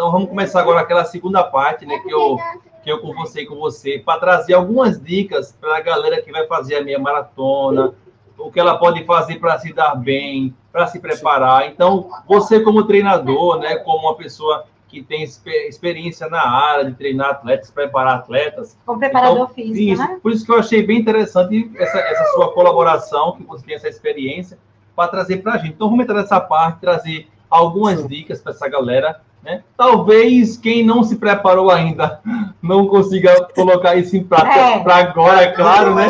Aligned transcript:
Então 0.00 0.10
vamos 0.10 0.30
começar 0.30 0.60
agora 0.60 0.80
aquela 0.80 1.04
segunda 1.04 1.44
parte, 1.44 1.84
né, 1.84 1.98
que 1.98 2.10
eu 2.10 2.38
que 2.82 2.90
eu 2.90 3.00
conversei 3.02 3.44
com 3.44 3.56
você, 3.56 3.98
para 3.98 4.18
trazer 4.18 4.54
algumas 4.54 4.98
dicas 4.98 5.54
para 5.60 5.76
a 5.76 5.80
galera 5.82 6.22
que 6.22 6.32
vai 6.32 6.46
fazer 6.46 6.76
a 6.76 6.82
minha 6.82 6.98
maratona, 6.98 7.92
o 8.38 8.50
que 8.50 8.58
ela 8.58 8.78
pode 8.78 9.04
fazer 9.04 9.38
para 9.38 9.58
se 9.58 9.74
dar 9.74 9.94
bem, 9.94 10.56
para 10.72 10.86
se 10.86 10.98
preparar. 10.98 11.66
Então, 11.68 12.08
você 12.26 12.60
como 12.60 12.86
treinador, 12.86 13.58
né, 13.58 13.76
como 13.76 14.06
uma 14.08 14.16
pessoa 14.16 14.64
que 14.88 15.02
tem 15.02 15.22
experiência 15.22 16.26
na 16.30 16.48
área 16.48 16.86
de 16.86 16.94
treinar 16.94 17.32
atletas, 17.32 17.70
preparar 17.70 18.20
atletas. 18.20 18.78
Como 18.86 18.98
preparador 18.98 19.36
então, 19.36 19.48
físico, 19.48 19.78
isso, 19.78 20.02
né? 20.02 20.18
Por 20.22 20.32
isso 20.32 20.46
que 20.46 20.50
eu 20.50 20.58
achei 20.58 20.82
bem 20.82 20.98
interessante 20.98 21.70
essa, 21.76 21.98
essa 21.98 22.24
sua 22.32 22.54
colaboração, 22.54 23.36
que 23.36 23.42
você 23.42 23.66
tem 23.66 23.74
essa 23.74 23.88
experiência, 23.90 24.58
para 24.96 25.10
trazer 25.10 25.42
para 25.42 25.52
a 25.52 25.58
gente. 25.58 25.74
Então, 25.74 25.90
vamos 25.90 26.04
entrar 26.04 26.16
nessa 26.16 26.40
parte, 26.40 26.80
trazer 26.80 27.28
algumas 27.50 28.06
dicas 28.06 28.40
para 28.40 28.52
essa 28.52 28.68
galera. 28.68 29.20
Né? 29.42 29.62
Talvez 29.76 30.56
quem 30.56 30.84
não 30.84 31.02
se 31.02 31.16
preparou 31.16 31.70
ainda 31.70 32.20
não 32.62 32.86
consiga 32.86 33.48
colocar 33.54 33.96
isso 33.96 34.16
em 34.16 34.22
prática 34.22 34.60
é. 34.60 34.80
para 34.80 34.96
agora, 34.96 35.42
é 35.42 35.52
claro, 35.52 35.94
né? 35.94 36.08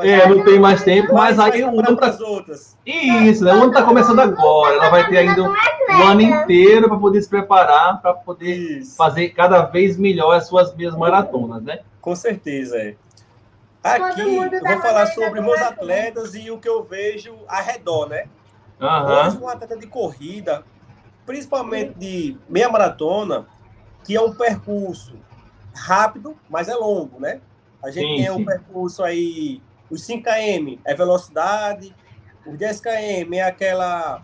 É, 0.00 0.28
não 0.28 0.44
tem 0.44 0.60
mais 0.60 0.84
tempo, 0.84 1.12
mas, 1.12 1.36
mas 1.36 1.54
aí 1.54 1.64
o 1.64 1.80
ano 1.80 1.96
tá... 1.96 2.16
outras. 2.20 2.76
Isso, 2.86 3.44
né? 3.44 3.52
O 3.52 3.56
ano 3.56 3.68
está 3.68 3.82
começando 3.82 4.20
agora. 4.20 4.76
Ela 4.76 4.90
vai 4.90 5.08
ter 5.08 5.18
ainda 5.18 5.42
um 5.42 6.02
ano 6.04 6.20
inteiro 6.20 6.88
para 6.88 6.98
poder 6.98 7.20
se 7.20 7.28
preparar, 7.28 8.00
para 8.00 8.14
poder 8.14 8.54
Isso. 8.54 8.96
fazer 8.96 9.30
cada 9.30 9.62
vez 9.62 9.96
melhor 9.96 10.36
as 10.36 10.46
suas 10.46 10.72
minhas 10.76 10.96
maratonas, 10.96 11.62
né? 11.64 11.80
Com 12.00 12.14
certeza, 12.14 12.76
é. 12.76 12.94
Aqui 13.82 14.20
eu 14.20 14.48
vou 14.48 14.80
falar 14.80 15.06
sobre 15.06 15.40
meus 15.40 15.60
atletas 15.60 16.36
e 16.36 16.48
o 16.48 16.58
que 16.58 16.68
eu 16.68 16.84
vejo 16.84 17.34
ao 17.48 17.64
redor, 17.64 18.08
né? 18.08 18.26
Uhum. 18.82 19.26
Hoje, 19.26 19.38
um 19.38 19.48
atleta 19.48 19.76
de 19.76 19.86
corrida, 19.86 20.64
principalmente 21.24 21.94
de 21.94 22.36
meia 22.48 22.68
maratona, 22.68 23.46
que 24.04 24.16
é 24.16 24.20
um 24.20 24.34
percurso 24.34 25.14
rápido, 25.72 26.36
mas 26.50 26.68
é 26.68 26.74
longo, 26.74 27.20
né? 27.20 27.40
A 27.82 27.90
gente 27.90 28.16
sim, 28.16 28.22
tem 28.22 28.30
um 28.30 28.44
percurso 28.44 29.04
aí, 29.04 29.62
os 29.88 30.04
5 30.04 30.24
km 30.24 30.78
é 30.84 30.94
velocidade, 30.94 31.94
os 32.44 32.58
10 32.58 32.80
km 32.80 33.34
é 33.34 33.42
aquela 33.42 34.22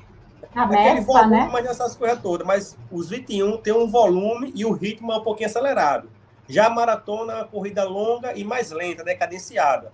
a 0.55 0.62
aquele 0.64 1.00
volume, 1.02 1.30
né? 1.30 1.48
mas 1.52 1.64
nessas 1.64 1.94
coisas 1.94 2.20
todas. 2.20 2.46
Mas 2.46 2.77
os 2.90 3.11
21 3.11 3.58
tem 3.58 3.72
um 3.72 3.88
volume 3.88 4.52
e 4.55 4.64
o 4.64 4.72
ritmo 4.72 5.12
é 5.12 5.16
um 5.16 5.22
pouquinho 5.22 5.48
acelerado. 5.48 6.11
Já 6.48 6.66
a 6.66 6.70
maratona 6.70 7.33
é 7.33 7.36
uma 7.36 7.44
corrida 7.44 7.84
longa 7.84 8.36
e 8.36 8.42
mais 8.42 8.70
lenta, 8.70 9.05
né? 9.05 9.14
Cadenciada. 9.14 9.92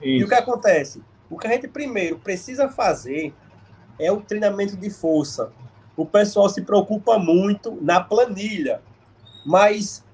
Isso. 0.00 0.22
E 0.22 0.24
o 0.24 0.28
que 0.28 0.34
acontece? 0.34 1.02
O 1.28 1.38
que 1.38 1.46
a 1.46 1.50
gente 1.50 1.68
primeiro 1.68 2.18
precisa 2.18 2.68
fazer 2.68 3.34
é 4.00 4.10
o 4.10 4.20
treinamento 4.20 4.76
de 4.76 4.90
força. 4.90 5.52
O 5.96 6.06
pessoal 6.06 6.48
se 6.48 6.62
preocupa 6.62 7.18
muito 7.18 7.78
na 7.82 8.00
planilha, 8.00 8.80
mas 9.44 10.04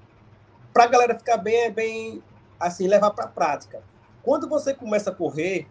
para 0.73 0.83
a 0.83 0.87
galera 0.87 1.17
ficar 1.17 1.37
bem, 1.37 1.55
é 1.63 1.71
bem 1.71 2.21
assim, 2.59 2.87
levar 2.87 3.11
para 3.11 3.25
a 3.25 3.29
prática. 3.29 3.81
Quando 4.21 4.47
você 4.47 4.73
começa 4.73 5.09
a 5.09 5.15
correr, 5.15 5.67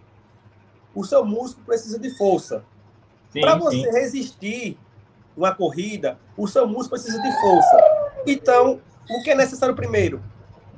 o 0.95 1.05
seu 1.05 1.25
músculo 1.25 1.67
precisa 1.67 1.99
de 1.99 2.11
força. 2.17 2.65
Para 3.33 3.55
você 3.57 3.83
sim. 3.83 3.91
resistir 3.91 4.79
uma 5.37 5.55
corrida, 5.55 6.19
o 6.37 6.49
seu 6.49 6.67
músculo 6.67 6.91
precisa 6.91 7.21
de 7.21 7.41
força. 7.41 7.77
Então, 8.27 8.81
o 9.11 9.23
que 9.23 9.31
é 9.31 9.35
necessário 9.35 9.77
primeiro? 9.77 10.23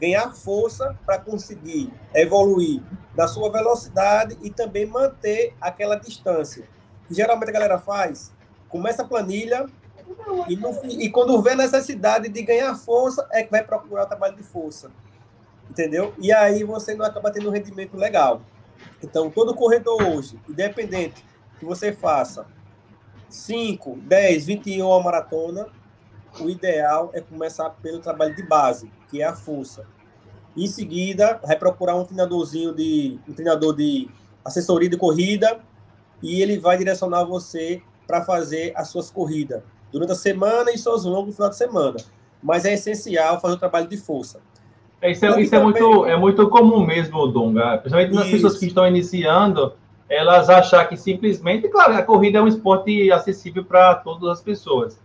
Ganhar 0.00 0.34
força 0.34 0.98
para 1.06 1.18
conseguir 1.18 1.92
evoluir 2.14 2.82
na 3.16 3.28
sua 3.28 3.50
velocidade 3.50 4.36
e 4.42 4.50
também 4.50 4.86
manter 4.86 5.54
aquela 5.60 5.96
distância. 5.96 6.68
Geralmente 7.10 7.48
a 7.48 7.52
galera 7.52 7.78
faz, 7.78 8.32
começa 8.68 9.02
a 9.02 9.04
planilha 9.04 9.66
e, 10.48 10.56
no, 10.56 10.70
e 10.84 11.10
quando 11.10 11.40
vê 11.42 11.50
a 11.50 11.56
necessidade 11.56 12.28
de 12.28 12.42
ganhar 12.42 12.74
força, 12.74 13.26
é 13.30 13.42
que 13.42 13.50
vai 13.50 13.62
procurar 13.62 14.04
o 14.04 14.06
trabalho 14.06 14.36
de 14.36 14.42
força. 14.42 14.90
Entendeu? 15.70 16.14
E 16.18 16.32
aí 16.32 16.64
você 16.64 16.94
não 16.94 17.04
acaba 17.04 17.30
tendo 17.30 17.48
um 17.48 17.52
rendimento 17.52 17.96
legal. 17.96 18.42
Então, 19.02 19.30
todo 19.30 19.54
corredor 19.54 20.02
hoje, 20.02 20.38
independente 20.48 21.24
que 21.58 21.64
você 21.64 21.92
faça 21.92 22.46
5, 23.28 23.96
10, 24.02 24.46
21 24.46 25.02
maratona, 25.02 25.68
o 26.40 26.48
ideal 26.48 27.10
é 27.12 27.20
começar 27.20 27.70
pelo 27.82 28.00
trabalho 28.00 28.34
de 28.34 28.42
base, 28.42 28.90
que 29.08 29.20
é 29.20 29.24
a 29.24 29.34
força. 29.34 29.86
Em 30.56 30.66
seguida, 30.66 31.40
vai 31.44 31.56
procurar 31.56 31.94
um 31.94 32.04
treinadorzinho 32.04 32.74
de 32.74 33.18
um 33.28 33.32
treinador 33.32 33.76
de 33.76 34.08
assessoria 34.44 34.88
de 34.88 34.96
corrida 34.96 35.60
e 36.22 36.42
ele 36.42 36.58
vai 36.58 36.76
direcionar 36.76 37.24
você 37.24 37.82
para 38.06 38.22
fazer 38.24 38.72
as 38.74 38.88
suas 38.88 39.10
corridas 39.10 39.62
durante 39.92 40.12
a 40.12 40.16
semana 40.16 40.70
e 40.72 40.78
seus 40.78 41.04
longos 41.04 41.34
final 41.34 41.50
de 41.50 41.56
semana. 41.56 41.96
Mas 42.42 42.64
é 42.64 42.74
essencial 42.74 43.40
fazer 43.40 43.54
o 43.54 43.58
trabalho 43.58 43.88
de 43.88 43.96
força. 43.96 44.40
É, 45.00 45.10
isso 45.10 45.24
é, 45.24 45.40
isso 45.40 45.54
é 45.54 45.62
muito, 45.62 46.06
é 46.06 46.16
muito 46.16 46.48
comum 46.48 46.84
mesmo, 46.84 47.26
Dunga. 47.28 47.78
Principalmente 47.78 48.14
nas 48.14 48.26
isso. 48.26 48.32
pessoas 48.32 48.58
que 48.58 48.66
estão 48.66 48.86
iniciando, 48.86 49.74
elas 50.08 50.48
achar 50.48 50.88
que 50.88 50.96
simplesmente, 50.96 51.68
claro, 51.68 51.94
a 51.94 52.02
corrida 52.02 52.38
é 52.38 52.42
um 52.42 52.48
esporte 52.48 53.10
acessível 53.12 53.64
para 53.64 53.94
todas 53.96 54.28
as 54.28 54.40
pessoas. 54.40 54.98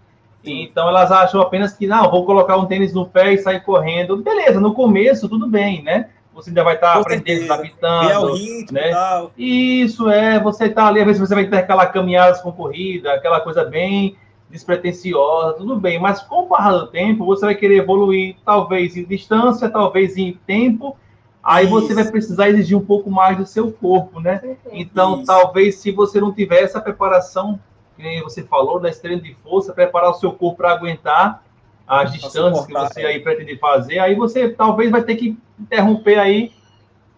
Então 0.44 0.90
elas 0.90 1.12
acham 1.12 1.42
apenas 1.42 1.74
que, 1.74 1.88
não, 1.88 2.10
vou 2.10 2.26
colocar 2.26 2.58
um 2.58 2.66
tênis 2.66 2.94
no 2.94 3.06
pé 3.06 3.34
e 3.34 3.38
sair 3.38 3.62
correndo. 3.62 4.18
Beleza, 4.18 4.60
no 4.60 4.74
começo 4.74 5.30
tudo 5.30 5.48
bem, 5.48 5.82
né? 5.84 6.10
Você 6.34 6.50
ainda 6.50 6.64
vai 6.64 6.76
estar 6.76 6.94
tá 6.94 7.00
aprendendo, 7.00 7.52
adaptando. 7.52 8.36
né? 8.72 8.90
Tal. 8.90 9.32
Isso 9.38 10.10
é, 10.10 10.40
você 10.40 10.66
está 10.66 10.88
ali, 10.88 11.00
às 11.00 11.06
vezes 11.06 11.22
você 11.22 11.36
vai 11.36 11.44
intercalar 11.44 11.92
caminhadas 11.92 12.42
com 12.42 12.52
corrida, 12.52 13.14
aquela 13.14 13.40
coisa 13.40 13.64
bem 13.64 14.18
despretensiosa, 14.50 15.54
tudo 15.54 15.76
bem, 15.80 16.00
mas 16.00 16.22
com 16.22 16.44
o 16.44 16.48
passar 16.48 16.78
do 16.78 16.88
tempo, 16.88 17.26
você 17.26 17.46
vai 17.46 17.56
querer 17.56 17.78
evoluir, 17.78 18.36
talvez 18.46 18.96
em 18.96 19.04
distância, 19.04 19.68
talvez 19.68 20.16
em 20.16 20.34
tempo, 20.46 20.96
aí 21.42 21.66
Isso. 21.66 21.74
você 21.74 21.94
vai 21.96 22.06
precisar 22.06 22.50
exigir 22.50 22.78
um 22.78 22.86
pouco 22.86 23.10
mais 23.10 23.36
do 23.36 23.48
seu 23.48 23.72
corpo, 23.72 24.20
né? 24.20 24.58
Então, 24.72 25.18
Isso. 25.18 25.26
talvez 25.26 25.76
se 25.78 25.92
você 25.92 26.22
não 26.22 26.32
tiver 26.32 26.62
essa 26.62 26.80
preparação, 26.80 27.60
que 27.98 28.22
você 28.22 28.44
falou, 28.44 28.80
da 28.80 28.90
estrela 28.90 29.20
de 29.20 29.34
força, 29.36 29.74
preparar 29.74 30.12
o 30.12 30.16
seu 30.16 30.32
corpo 30.32 30.58
para 30.58 30.72
aguentar 30.72 31.43
as 31.88 32.12
distâncias 32.12 32.66
que 32.66 32.74
você 32.74 33.02
aí 33.02 33.20
pretende 33.20 33.58
fazer, 33.58 34.00
aí 34.00 34.16
você 34.16 34.50
talvez 34.50 34.90
vai 34.90 35.04
ter 35.04 35.16
que 35.16 35.38
interromper 35.60 36.18
aí 36.18 36.52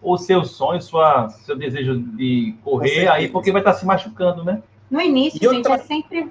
o 0.02 0.16
seu 0.16 0.44
sonho, 0.44 0.80
sua, 0.80 1.28
seu 1.28 1.56
desejo 1.56 1.98
de 1.98 2.54
correr 2.62 3.08
aí, 3.08 3.28
porque 3.28 3.52
vai 3.52 3.60
estar 3.60 3.74
se 3.74 3.86
machucando, 3.86 4.44
né? 4.44 4.62
No 4.90 5.00
início, 5.00 5.38
e 5.38 5.40
gente, 5.40 5.68
outra... 5.68 5.74
é 5.74 5.78
sempre 5.78 6.30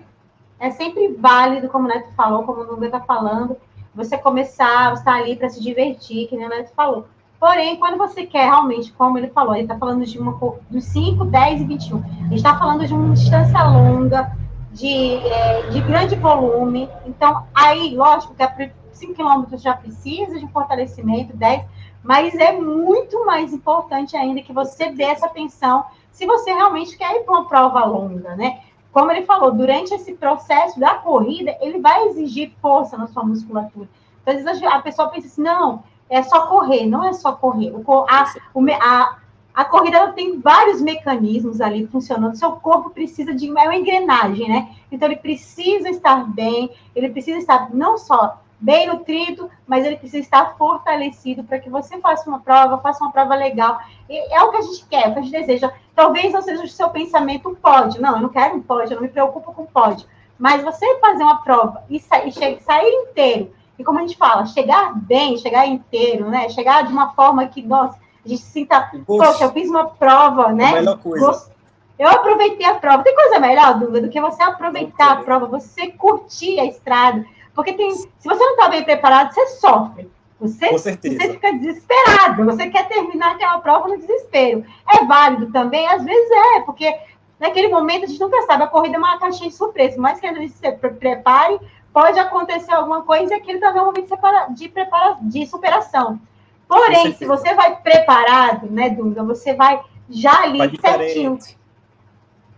é 0.60 0.72
sempre 0.72 1.14
válido, 1.20 1.68
como 1.68 1.86
o 1.86 1.88
Neto 1.88 2.10
falou, 2.16 2.44
como 2.44 2.62
o 2.62 2.66
Nubia 2.66 2.88
está 2.88 3.02
falando, 3.02 3.58
você 3.94 4.18
começar, 4.18 4.92
você 4.92 5.02
está 5.02 5.16
ali 5.16 5.36
para 5.36 5.50
se 5.50 5.62
divertir, 5.62 6.28
que 6.28 6.36
nem 6.36 6.46
o 6.46 6.50
Neto 6.50 6.72
falou. 6.74 7.08
Porém, 7.40 7.76
quando 7.76 7.98
você 7.98 8.26
quer 8.26 8.46
realmente, 8.46 8.92
como 8.94 9.18
ele 9.18 9.28
falou, 9.28 9.54
ele 9.54 9.64
está 9.64 9.78
falando 9.78 10.06
de 10.06 10.18
uma 10.18 10.40
dos 10.70 10.86
5, 10.86 11.26
10 11.26 11.62
e 11.62 11.66
21. 11.66 11.98
A 11.98 12.02
gente 12.02 12.36
está 12.36 12.58
falando 12.58 12.88
de 12.88 12.94
uma 12.94 13.14
distância 13.14 13.64
longa, 13.64 14.32
de, 14.76 15.16
é, 15.16 15.70
de 15.70 15.82
grande 15.82 16.16
volume. 16.16 16.90
Então, 17.06 17.46
aí, 17.54 17.96
lógico 17.96 18.36
que 18.36 18.72
5 18.92 19.14
quilômetros 19.14 19.62
já 19.62 19.74
precisa 19.74 20.40
de 20.40 20.48
fortalecimento, 20.48 21.36
10, 21.36 21.64
mas 22.04 22.36
é 22.36 22.52
muito 22.52 23.26
mais 23.26 23.52
importante 23.52 24.16
ainda 24.16 24.42
que 24.42 24.54
você 24.54 24.92
dê 24.92 25.04
essa 25.04 25.26
atenção 25.26 25.86
se 26.12 26.26
você 26.26 26.54
realmente 26.54 26.98
quer 26.98 27.14
ir 27.16 27.24
para 27.24 27.34
uma 27.34 27.48
prova 27.48 27.84
longa, 27.84 28.36
né? 28.36 28.60
como 28.96 29.12
ele 29.12 29.26
falou, 29.26 29.52
durante 29.52 29.94
esse 29.94 30.14
processo 30.14 30.80
da 30.80 30.94
corrida, 30.94 31.54
ele 31.60 31.82
vai 31.82 32.08
exigir 32.08 32.54
força 32.62 32.98
na 32.98 33.08
sua 33.08 33.26
musculatura. 33.26 33.90
Então, 34.22 34.34
às 34.34 34.42
vezes 34.42 34.64
a 34.64 34.80
pessoa 34.80 35.10
pensa 35.10 35.28
assim, 35.28 35.42
não, 35.42 35.84
é 36.10 36.24
só 36.24 36.48
correr, 36.48 36.86
não 36.86 37.04
é 37.04 37.12
só 37.12 37.34
correr. 37.34 37.74
O, 37.76 38.06
a, 38.08 38.24
a, 38.24 39.18
a 39.56 39.64
corrida 39.64 40.12
tem 40.12 40.40
vários 40.40 40.82
mecanismos 40.82 41.62
ali 41.62 41.88
funcionando. 41.88 42.36
Seu 42.36 42.52
corpo 42.54 42.90
precisa 42.90 43.34
de 43.34 43.48
é 43.48 43.52
uma 43.52 43.76
engrenagem, 43.76 44.50
né? 44.50 44.76
Então 44.92 45.08
ele 45.08 45.18
precisa 45.18 45.90
estar 45.90 46.26
bem, 46.26 46.70
ele 46.94 47.10
precisa 47.10 47.38
estar 47.38 47.74
não 47.74 47.98
só 47.98 48.42
bem 48.60 48.88
nutrido, 48.88 49.50
mas 49.68 49.86
ele 49.86 49.98
precisa 49.98 50.24
estar 50.24 50.58
fortalecido 50.58 51.44
para 51.44 51.60
que 51.60 51.70
você 51.70 51.98
faça 52.00 52.30
uma 52.30 52.40
prova, 52.40 52.80
faça 52.80 53.04
uma 53.04 53.12
prova 53.12 53.36
legal. 53.36 53.80
E 54.10 54.34
é 54.34 54.42
o 54.44 54.52
que 54.52 54.58
a 54.58 54.62
gente 54.62 54.86
quer, 54.88 55.06
é 55.06 55.10
o 55.10 55.14
que 55.14 55.20
a 55.20 55.22
gente 55.22 55.40
deseja. 55.40 55.72
Talvez 55.96 56.34
não 56.34 56.42
seja 56.42 56.64
o 56.64 56.68
seu 56.68 56.90
pensamento 56.90 57.58
pode. 57.62 58.02
Não, 58.02 58.16
eu 58.16 58.22
não 58.22 58.30
quero 58.30 58.56
um 58.56 58.62
pode, 58.62 58.92
eu 58.92 58.96
não 58.96 59.04
me 59.04 59.10
preocupo 59.10 59.54
com 59.54 59.66
pode. 59.66 60.06
Mas 60.38 60.64
você 60.64 61.00
fazer 61.00 61.24
uma 61.24 61.42
prova 61.42 61.84
e, 61.90 62.00
sa 62.00 62.26
e 62.26 62.32
sair 62.32 62.92
inteiro, 62.92 63.54
e 63.80 63.84
como 63.84 64.00
a 64.00 64.02
gente 64.02 64.18
fala, 64.18 64.46
chegar 64.46 64.94
bem, 64.96 65.38
chegar 65.38 65.66
inteiro, 65.66 66.30
né? 66.30 66.50
Chegar 66.50 66.84
de 66.84 66.92
uma 66.92 67.14
forma 67.14 67.48
que, 67.48 67.62
nossa, 67.62 67.98
a 68.26 68.30
gente 68.30 68.42
se 68.42 68.52
sinta, 68.52 68.92
poxa, 69.06 69.44
eu 69.44 69.52
fiz 69.52 69.70
uma 69.70 69.86
prova, 69.88 70.52
né? 70.52 70.72
melhor 70.74 70.98
coisa. 70.98 71.54
Eu 71.98 72.10
aproveitei 72.10 72.66
a 72.66 72.76
prova. 72.76 73.04
Tem 73.04 73.16
coisa 73.16 73.40
melhor, 73.40 73.80
Duda, 73.80 74.02
do 74.02 74.10
que 74.10 74.20
você 74.20 74.44
aproveitar 74.44 75.12
a 75.12 75.16
prova, 75.24 75.46
você 75.46 75.88
curtir 75.92 76.60
a 76.60 76.66
estrada, 76.66 77.26
porque 77.54 77.74
tem, 77.74 77.92
se 77.92 78.10
você 78.24 78.44
não 78.44 78.52
está 78.52 78.68
bem 78.68 78.84
preparado, 78.84 79.34
você 79.34 79.48
sofre. 79.48 80.12
Você, 80.40 80.68
Com 80.68 80.78
certeza. 80.78 81.18
você 81.18 81.32
fica 81.32 81.54
desesperado, 81.54 82.44
você 82.44 82.70
quer 82.70 82.88
terminar 82.90 83.32
aquela 83.32 83.60
prova 83.60 83.88
no 83.88 83.98
desespero. 83.98 84.66
É 84.94 85.06
válido 85.06 85.50
também? 85.52 85.88
Às 85.88 86.04
vezes 86.04 86.30
é, 86.30 86.60
porque 86.62 86.94
naquele 87.40 87.70
momento 87.70 88.04
a 88.04 88.08
gente 88.08 88.20
nunca 88.20 88.42
sabe, 88.42 88.64
a 88.64 88.68
corrida 88.68 88.96
é 88.96 89.00
uma 89.00 89.18
caixinha 89.18 89.50
de 89.50 89.56
surpresa, 89.56 89.96
mas 89.98 90.20
que 90.20 90.28
a 90.28 90.34
gente 90.34 90.52
se 90.52 90.72
prepare, 90.74 91.58
pode 91.94 92.20
acontecer 92.20 92.74
alguma 92.74 93.04
coisa 93.04 93.34
e 93.34 93.38
aquilo 93.38 93.62
também 93.62 93.80
é 93.80 93.82
um 93.82 93.86
momento 93.86 94.10
de, 94.56 94.68
prepara, 94.68 95.18
de 95.22 95.46
superação. 95.46 96.20
Porém, 96.68 97.14
se 97.14 97.26
você 97.26 97.54
vai 97.54 97.76
preparado, 97.78 98.70
né, 98.70 98.90
Dunga, 98.90 99.24
você 99.24 99.54
vai 99.54 99.82
já 100.10 100.44
ali 100.44 100.58
vai 100.58 100.72
certinho. 100.78 101.38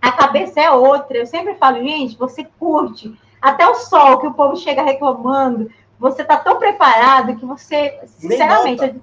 A 0.02 0.12
cabeça 0.12 0.62
é 0.62 0.70
outra. 0.70 1.18
Eu 1.18 1.26
sempre 1.26 1.56
falo, 1.56 1.78
gente, 1.84 2.18
você 2.18 2.44
curte. 2.60 3.18
Até 3.42 3.68
o 3.68 3.76
sol 3.76 4.20
que 4.20 4.28
o 4.28 4.34
povo 4.34 4.56
chega 4.56 4.84
reclamando, 4.84 5.70
você 6.00 6.24
tá 6.24 6.38
tão 6.38 6.58
preparado 6.58 7.36
que 7.36 7.46
você, 7.46 8.00
sinceramente, 8.06 8.96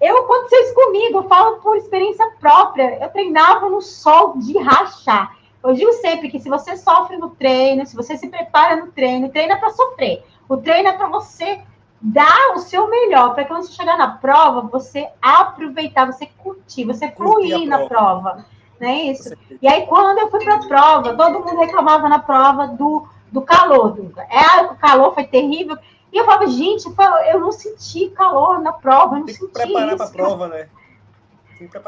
eu 0.00 0.18
aconteceu 0.18 0.60
isso 0.62 0.74
comigo, 0.74 1.18
eu 1.18 1.28
falo 1.28 1.56
por 1.56 1.76
experiência 1.76 2.30
própria. 2.38 3.02
Eu 3.02 3.08
treinava 3.10 3.68
no 3.68 3.80
sol 3.80 4.38
de 4.38 4.56
rachar. 4.58 5.36
Eu 5.62 5.74
digo 5.74 5.92
sempre 5.94 6.30
que 6.30 6.38
se 6.38 6.48
você 6.48 6.76
sofre 6.76 7.16
no 7.16 7.30
treino, 7.30 7.84
se 7.84 7.96
você 7.96 8.16
se 8.16 8.28
prepara 8.28 8.76
no 8.76 8.92
treino, 8.92 9.30
é 9.34 9.56
para 9.56 9.70
sofrer. 9.70 10.24
O 10.48 10.56
treino 10.56 10.88
é 10.88 10.92
para 10.92 11.08
você 11.08 11.60
dar 12.00 12.52
o 12.54 12.58
seu 12.58 12.88
melhor, 12.88 13.34
para 13.34 13.44
quando 13.44 13.64
você 13.64 13.72
chegar 13.72 13.98
na 13.98 14.08
prova, 14.08 14.62
você 14.62 15.08
aproveitar, 15.20 16.06
você 16.06 16.26
curtir, 16.26 16.84
você 16.84 17.10
fluir 17.10 17.66
na 17.66 17.86
prova. 17.86 18.44
Não 18.80 18.88
é 18.88 19.02
isso? 19.02 19.34
E 19.60 19.66
aí, 19.66 19.86
quando 19.86 20.18
eu 20.18 20.30
fui 20.30 20.44
para 20.44 20.54
a 20.54 20.66
prova, 20.66 21.16
todo 21.16 21.40
mundo 21.40 21.58
reclamava 21.58 22.08
na 22.08 22.20
prova 22.20 22.68
do, 22.68 23.06
do 23.32 23.42
calor. 23.42 23.90
Do, 23.90 24.12
é, 24.20 24.62
o 24.62 24.76
calor 24.76 25.14
foi 25.14 25.24
terrível. 25.24 25.76
E 26.12 26.16
eu 26.16 26.24
falava, 26.24 26.46
gente, 26.46 26.86
eu 27.30 27.40
não 27.40 27.52
senti 27.52 28.08
calor 28.10 28.60
na 28.60 28.72
prova, 28.72 29.16
eu 29.16 29.18
não 29.20 29.26
Tem 29.26 29.34
que 29.34 29.40
senti 29.40 29.52
preparar 29.52 29.96
para 29.96 30.06
a 30.06 30.10
prova, 30.10 30.48
né? 30.48 30.68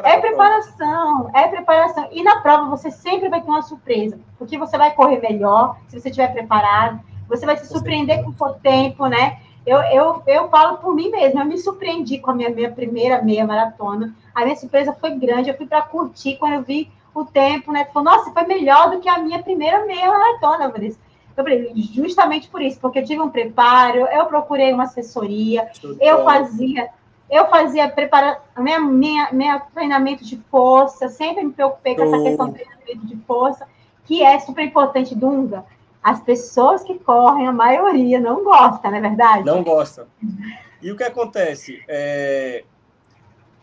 É 0.03 0.19
preparação, 0.19 1.23
prova. 1.23 1.39
é 1.39 1.49
preparação. 1.49 2.09
E 2.11 2.25
na 2.25 2.41
prova 2.41 2.69
você 2.69 2.91
sempre 2.91 3.29
vai 3.29 3.41
ter 3.41 3.49
uma 3.49 3.63
surpresa, 3.63 4.19
porque 4.37 4.59
você 4.59 4.77
vai 4.77 4.93
correr 4.95 5.21
melhor 5.21 5.77
se 5.87 6.01
você 6.01 6.09
estiver 6.09 6.33
preparado, 6.33 7.01
você 7.29 7.47
vai 7.47 7.57
se 7.57 7.69
surpreender 7.69 8.25
com 8.25 8.31
o 8.31 8.55
tempo, 8.55 9.07
né? 9.07 9.41
Eu, 9.67 9.79
eu, 9.83 10.23
eu 10.27 10.49
falo 10.49 10.79
por 10.79 10.95
mim 10.95 11.11
mesma, 11.11 11.43
eu 11.43 11.47
me 11.47 11.59
surpreendi 11.59 12.19
com 12.19 12.31
a 12.31 12.35
minha, 12.35 12.51
minha 12.51 12.71
primeira 12.71 13.23
meia 13.23 13.47
maratona. 13.47 14.15
A 14.35 14.45
minha 14.45 14.57
surpresa 14.57 14.93
foi 14.93 15.11
grande, 15.11 15.51
eu 15.51 15.57
fui 15.57 15.67
para 15.67 15.83
curtir 15.83 16.37
quando 16.37 16.55
eu 16.55 16.63
vi 16.63 16.91
o 17.15 17.25
tempo, 17.25 17.73
né? 17.73 17.85
Falou, 17.87 18.11
nossa, 18.11 18.31
foi 18.33 18.45
melhor 18.45 18.91
do 18.91 19.01
que 19.01 19.09
a 19.09 19.19
minha 19.19 19.43
primeira 19.43 19.85
meia 19.85 20.09
maratona, 20.09 20.69
Vanessa. 20.69 20.99
Eu 21.37 21.45
falei, 21.45 21.73
justamente 21.75 22.49
por 22.49 22.61
isso, 22.61 22.79
porque 22.81 22.99
eu 22.99 23.05
tive 23.05 23.21
um 23.21 23.31
preparo, 23.31 24.01
eu 24.01 24.27
procurei 24.27 24.73
uma 24.73 24.85
assessoria, 24.85 25.71
eu 26.01 26.25
fazia, 26.25 26.91
eu 27.31 27.47
fazia 27.49 27.89
prepara, 27.89 28.41
minha, 28.59 28.81
minha, 28.81 29.29
minha 29.33 29.61
treinamento 29.75 30.25
de 30.25 30.37
força, 30.51 31.09
sempre 31.09 31.45
me 31.45 31.53
preocupei 31.53 31.95
com 31.95 32.03
essa 32.03 32.23
questão 32.23 32.49
do 32.49 32.55
treinamento 32.55 33.07
de 33.07 33.17
força, 33.27 33.67
que 34.05 34.23
é 34.23 34.39
super 34.41 34.65
importante, 34.65 35.15
Dunga. 35.15 35.65
As 36.03 36.23
pessoas 36.23 36.83
que 36.83 36.99
correm, 36.99 37.47
a 37.47 37.53
maioria 37.53 38.19
não 38.19 38.43
gosta, 38.43 38.91
não 38.91 38.97
é 38.97 39.01
verdade? 39.01 39.45
Não 39.45 39.63
gosta. 39.63 40.09
E 40.81 40.91
o 40.91 40.97
que 40.97 41.05
acontece? 41.05 41.83
É... 41.87 42.65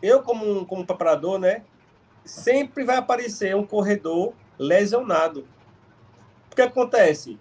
Eu, 0.01 0.21
como, 0.21 0.65
como 0.65 0.85
preparador, 0.85 1.39
né? 1.39 1.63
Sempre 2.23 2.83
vai 2.83 2.97
aparecer 2.97 3.55
um 3.55 3.65
corredor 3.65 4.33
lesionado. 4.59 5.47
O 6.51 6.55
que 6.55 6.61
acontece? 6.61 7.39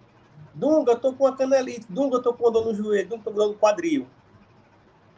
Dunga, 0.55 0.93
eu 0.93 0.99
tô 0.99 1.13
com 1.13 1.27
a 1.27 1.37
canelite. 1.37 1.87
Dunga, 1.89 2.17
eu 2.17 2.23
tô 2.23 2.33
com 2.33 2.51
dor 2.51 2.65
no 2.65 2.75
joelho. 2.75 3.09
Dunga, 3.11 3.21
eu 3.21 3.25
tô 3.25 3.31
com 3.31 3.37
dor 3.37 3.49
no 3.49 3.55
quadril. 3.55 4.07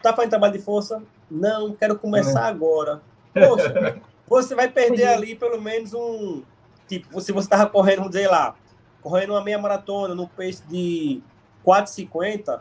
Tá 0.02 0.12
fazendo 0.12 0.30
trabalho 0.30 0.52
de 0.52 0.58
força? 0.58 1.00
Não, 1.30 1.72
quero 1.72 1.96
começar 1.96 2.46
é. 2.46 2.48
agora. 2.48 3.00
Poxa, 3.32 4.00
você 4.26 4.54
vai 4.54 4.68
perder 4.68 5.06
ali 5.06 5.36
pelo 5.36 5.60
menos 5.60 5.94
um. 5.94 6.42
Tipo, 6.88 7.20
se 7.20 7.30
você 7.30 7.46
estava 7.46 7.68
correndo, 7.68 7.98
vamos 7.98 8.12
dizer 8.12 8.28
lá, 8.28 8.56
correndo 9.02 9.30
uma 9.30 9.42
meia 9.42 9.58
maratona 9.58 10.14
no 10.14 10.28
pace 10.28 10.62
de 10.68 11.22
4,50, 11.64 12.60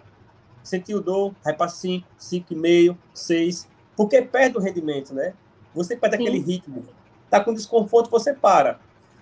sentiu 0.63 1.01
dor, 1.01 1.33
vai 1.43 1.53
para 1.53 1.69
5, 1.69 2.07
5,5, 2.19 2.97
6, 3.13 3.67
porque 3.95 4.21
perde 4.21 4.57
o 4.57 4.61
rendimento, 4.61 5.13
né? 5.13 5.33
Você 5.73 5.95
perde 5.95 6.17
Sim. 6.17 6.23
aquele 6.23 6.39
ritmo. 6.39 6.83
Tá 7.29 7.39
com 7.43 7.53
desconforto, 7.53 8.09
você 8.09 8.33
para. 8.33 8.79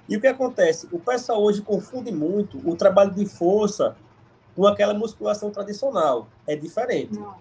E 0.07 0.15
o 0.15 0.21
que 0.21 0.27
acontece? 0.27 0.87
O 0.91 0.99
pessoal 0.99 1.41
hoje 1.41 1.61
confunde 1.61 2.11
muito 2.11 2.57
o 2.67 2.75
trabalho 2.75 3.11
de 3.11 3.25
força 3.25 3.95
com 4.55 4.65
aquela 4.65 4.93
musculação 4.93 5.49
tradicional. 5.49 6.27
É 6.47 6.55
diferente. 6.55 7.13
Não. 7.13 7.35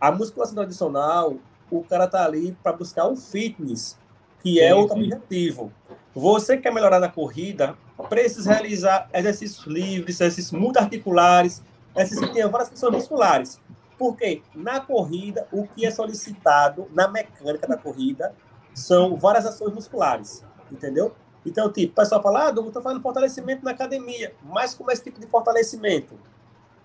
A 0.00 0.10
musculação 0.10 0.54
tradicional, 0.54 1.36
o 1.70 1.82
cara 1.84 2.06
tá 2.06 2.24
ali 2.24 2.56
para 2.62 2.72
buscar 2.72 3.06
o 3.06 3.16
fitness, 3.16 3.98
que 4.42 4.60
é 4.60 4.74
outro 4.74 4.96
objetivo. 4.96 5.72
Você 6.14 6.56
quer 6.56 6.72
melhorar 6.72 7.00
na 7.00 7.08
corrida, 7.08 7.76
precisa 8.04 8.52
realizar 8.52 9.08
exercícios 9.12 9.66
livres, 9.66 10.16
exercícios 10.16 10.58
multiarticulares, 10.58 11.62
exercícios 11.94 12.28
que 12.28 12.34
tenham 12.34 12.50
várias 12.50 12.68
funções 12.68 12.92
musculares. 12.92 13.60
Porque 13.98 14.42
na 14.54 14.80
corrida, 14.80 15.48
o 15.50 15.66
que 15.66 15.84
é 15.84 15.90
solicitado 15.90 16.88
na 16.94 17.08
mecânica 17.08 17.66
da 17.66 17.76
corrida 17.76 18.32
são 18.72 19.16
várias 19.16 19.44
ações 19.44 19.74
musculares, 19.74 20.44
entendeu? 20.70 21.12
Então, 21.44 21.72
tipo, 21.72 21.92
o 21.92 21.96
pessoal 21.96 22.22
fala, 22.22 22.48
ah, 22.48 22.52
eu 22.54 22.66
estou 22.66 22.82
fazendo 22.82 23.02
fortalecimento 23.02 23.64
na 23.64 23.72
academia. 23.72 24.34
Mas 24.42 24.74
como 24.74 24.90
é 24.90 24.94
esse 24.94 25.02
tipo 25.02 25.18
de 25.18 25.26
fortalecimento? 25.26 26.14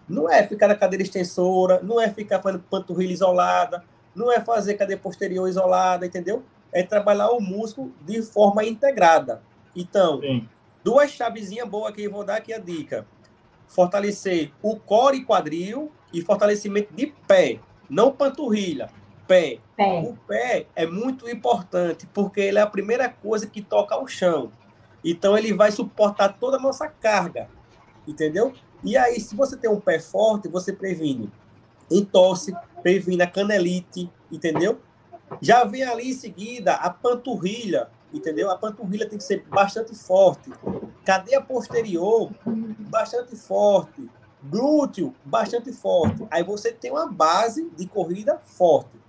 Não 0.07 0.29
é 0.29 0.45
ficar 0.47 0.67
na 0.67 0.75
cadeira 0.75 1.03
extensora, 1.03 1.81
não 1.83 1.99
é 1.99 2.09
ficar 2.09 2.41
fazendo 2.41 2.63
panturrilha 2.69 3.13
isolada, 3.13 3.83
não 4.15 4.31
é 4.31 4.39
fazer 4.39 4.75
cadeira 4.75 5.01
posterior 5.01 5.47
isolada, 5.47 6.05
entendeu? 6.05 6.43
É 6.71 6.83
trabalhar 6.83 7.29
o 7.31 7.39
músculo 7.39 7.91
de 8.01 8.21
forma 8.21 8.63
integrada. 8.63 9.41
Então, 9.75 10.19
Sim. 10.19 10.47
Duas 10.83 11.11
chavezinhas 11.11 11.67
boas 11.67 11.93
que 11.93 12.03
eu 12.03 12.11
vou 12.11 12.23
dar 12.23 12.37
aqui 12.37 12.53
a 12.53 12.59
dica. 12.59 13.05
Fortalecer 13.67 14.51
o 14.61 14.75
core 14.75 15.17
e 15.17 15.25
quadril 15.25 15.91
e 16.11 16.21
fortalecimento 16.21 16.93
de 16.93 17.07
pé, 17.27 17.59
não 17.89 18.11
panturrilha 18.11 18.89
pé. 19.27 19.59
pé. 19.75 20.01
O 20.01 20.15
pé 20.27 20.67
é 20.75 20.85
muito 20.85 21.29
importante, 21.29 22.07
porque 22.13 22.41
ele 22.41 22.59
é 22.59 22.61
a 22.61 22.67
primeira 22.67 23.09
coisa 23.09 23.47
que 23.47 23.61
toca 23.61 23.95
ao 23.95 24.07
chão. 24.07 24.51
Então, 25.03 25.37
ele 25.37 25.53
vai 25.53 25.71
suportar 25.71 26.37
toda 26.39 26.57
a 26.57 26.59
nossa 26.59 26.87
carga, 26.87 27.49
entendeu? 28.07 28.53
E 28.83 28.95
aí, 28.95 29.19
se 29.19 29.35
você 29.35 29.57
tem 29.57 29.69
um 29.69 29.79
pé 29.79 29.99
forte, 29.99 30.47
você 30.47 30.71
previne 30.71 31.31
entorse, 31.91 32.55
previne 32.81 33.21
a 33.21 33.27
canelite, 33.27 34.09
entendeu? 34.31 34.79
Já 35.41 35.63
vem 35.63 35.83
ali 35.83 36.09
em 36.09 36.13
seguida 36.13 36.73
a 36.75 36.89
panturrilha, 36.89 37.89
entendeu? 38.13 38.51
A 38.51 38.57
panturrilha 38.57 39.07
tem 39.07 39.17
que 39.17 39.23
ser 39.23 39.43
bastante 39.49 39.95
forte. 39.95 40.51
Cadeia 41.03 41.41
posterior, 41.41 42.31
bastante 42.89 43.35
forte. 43.35 44.09
Glúteo, 44.43 45.13
bastante 45.23 45.71
forte. 45.71 46.25
Aí 46.29 46.43
você 46.43 46.71
tem 46.71 46.91
uma 46.91 47.07
base 47.07 47.69
de 47.77 47.87
corrida 47.87 48.39
forte 48.43 49.03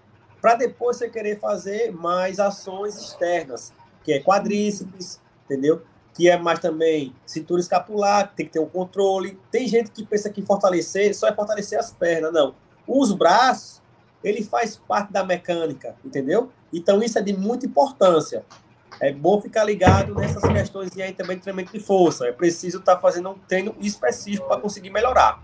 para 0.45 0.57
depois 0.57 0.99
você 0.99 1.09
querer 1.09 1.41
fazer 1.41 1.91
mais 1.91 2.39
ações 2.39 2.99
externas, 2.99 3.73
que 4.03 4.13
é 4.13 4.21
quadríceps, 4.21 5.19
entendeu? 5.47 5.81
Que 6.13 6.29
é 6.29 6.37
mais 6.37 6.59
também 6.59 7.17
cintura 7.25 7.63
escapular, 7.63 8.31
tem 8.37 8.45
que 8.45 8.53
ter 8.53 8.59
um 8.59 8.69
controle. 8.69 9.41
Tem 9.51 9.67
gente 9.67 9.91
que 9.91 10.05
pensa 10.05 10.29
que 10.29 10.43
fortalecer 10.43 11.15
só 11.15 11.29
é 11.29 11.35
fortalecer 11.35 11.79
as 11.79 11.95
pernas, 11.95 12.31
não. 12.31 12.55
Os 12.87 13.11
braços, 13.11 13.81
ele 14.23 14.45
faz 14.45 14.77
parte 14.77 15.11
da 15.11 15.25
mecânica, 15.25 15.97
entendeu? 16.05 16.53
Então 16.71 17.03
isso 17.03 17.19
é 17.19 17.23
de 17.23 17.35
muita 17.35 17.65
importância. 17.65 18.45
É 19.01 19.13
bom 19.13 19.41
ficar 19.41 19.65
ligado 19.65 20.15
nessas 20.15 20.43
questões 20.43 20.97
aí 20.99 21.13
também 21.13 21.37
de 21.37 21.43
treinamento 21.43 21.73
de 21.73 21.81
força. 21.81 22.27
É 22.27 22.33
preciso 22.33 22.79
estar 22.79 22.97
tá 22.97 23.01
fazendo 23.01 23.31
um 23.31 23.39
treino 23.39 23.75
específico 23.81 24.47
para 24.47 24.61
conseguir 24.61 24.91
melhorar. 24.91 25.43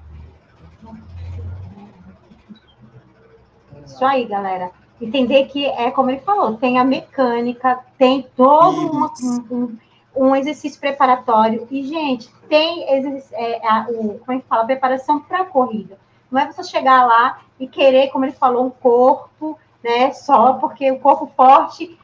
Isso 3.84 4.04
aí, 4.04 4.24
galera 4.26 4.70
entender 5.00 5.46
que 5.46 5.64
é 5.66 5.90
como 5.90 6.10
ele 6.10 6.20
falou, 6.20 6.56
tem 6.56 6.78
a 6.78 6.84
mecânica, 6.84 7.80
tem 7.96 8.26
todo 8.36 8.92
uma, 8.92 9.12
um, 9.50 9.76
um, 10.14 10.36
exercício 10.36 10.78
preparatório 10.78 11.66
e 11.70 11.82
gente 11.84 12.30
tem 12.48 12.84
é, 13.32 13.66
a, 13.66 13.86
o, 13.88 14.18
como 14.18 14.38
é 14.38 14.40
que 14.40 14.46
fala, 14.46 14.66
preparação 14.66 15.20
para 15.20 15.40
a 15.40 15.44
corrida. 15.46 15.98
Não 16.30 16.40
é 16.40 16.46
você 16.46 16.62
chegar 16.64 17.06
lá 17.06 17.40
e 17.58 17.66
querer, 17.66 18.08
como 18.08 18.24
ele 18.24 18.32
falou, 18.32 18.66
um 18.66 18.70
corpo, 18.70 19.58
né? 19.82 20.12
Só 20.12 20.54
porque 20.54 20.90
o 20.90 21.00
corpo 21.00 21.30
forte 21.36 21.98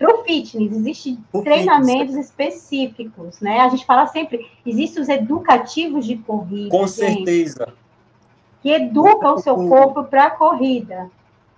para 0.00 0.14
o 0.14 0.24
fitness, 0.24 0.72
existem 0.72 1.22
treinamentos 1.44 2.14
fitness. 2.14 2.26
específicos, 2.26 3.38
né? 3.38 3.60
A 3.60 3.68
gente 3.68 3.84
fala 3.84 4.06
sempre, 4.06 4.50
existem 4.64 5.02
os 5.02 5.10
educativos 5.10 6.06
de 6.06 6.16
corrida. 6.16 6.70
Com 6.70 6.86
gente, 6.86 7.16
certeza. 7.16 7.74
Que 8.62 8.70
educam 8.70 9.34
o 9.34 9.38
seu 9.38 9.54
corpo 9.54 10.04
para 10.04 10.28
a 10.28 10.30
corrida. 10.30 11.10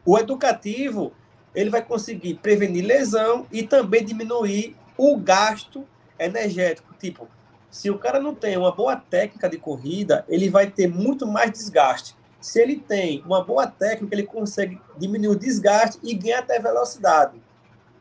O 0.04 0.18
educativo, 0.18 1.12
ele 1.54 1.70
vai 1.70 1.82
conseguir 1.82 2.34
prevenir 2.34 2.84
lesão 2.84 3.46
e 3.52 3.62
também 3.62 4.04
diminuir 4.04 4.75
o 4.99 5.16
gasto 5.16 5.87
energético. 6.18 6.92
Tipo, 6.99 7.28
se 7.70 7.90
o 7.90 7.99
cara 7.99 8.18
não 8.18 8.34
tem 8.34 8.56
uma 8.56 8.72
boa 8.72 8.96
técnica 8.96 9.49
de 9.49 9.56
corrida, 9.56 10.25
ele 10.28 10.50
vai 10.50 10.68
ter 10.68 10.88
muito 10.88 11.28
mais 11.28 11.52
desgaste. 11.52 12.16
Se 12.40 12.61
ele 12.61 12.75
tem 12.75 13.22
uma 13.25 13.44
boa 13.44 13.68
técnica, 13.68 14.16
ele 14.16 14.25
consegue 14.25 14.80
diminuir 14.99 15.28
o 15.28 15.38
desgaste 15.38 16.00
e 16.02 16.12
ganhar 16.12 16.40
até 16.40 16.58
velocidade. 16.58 17.40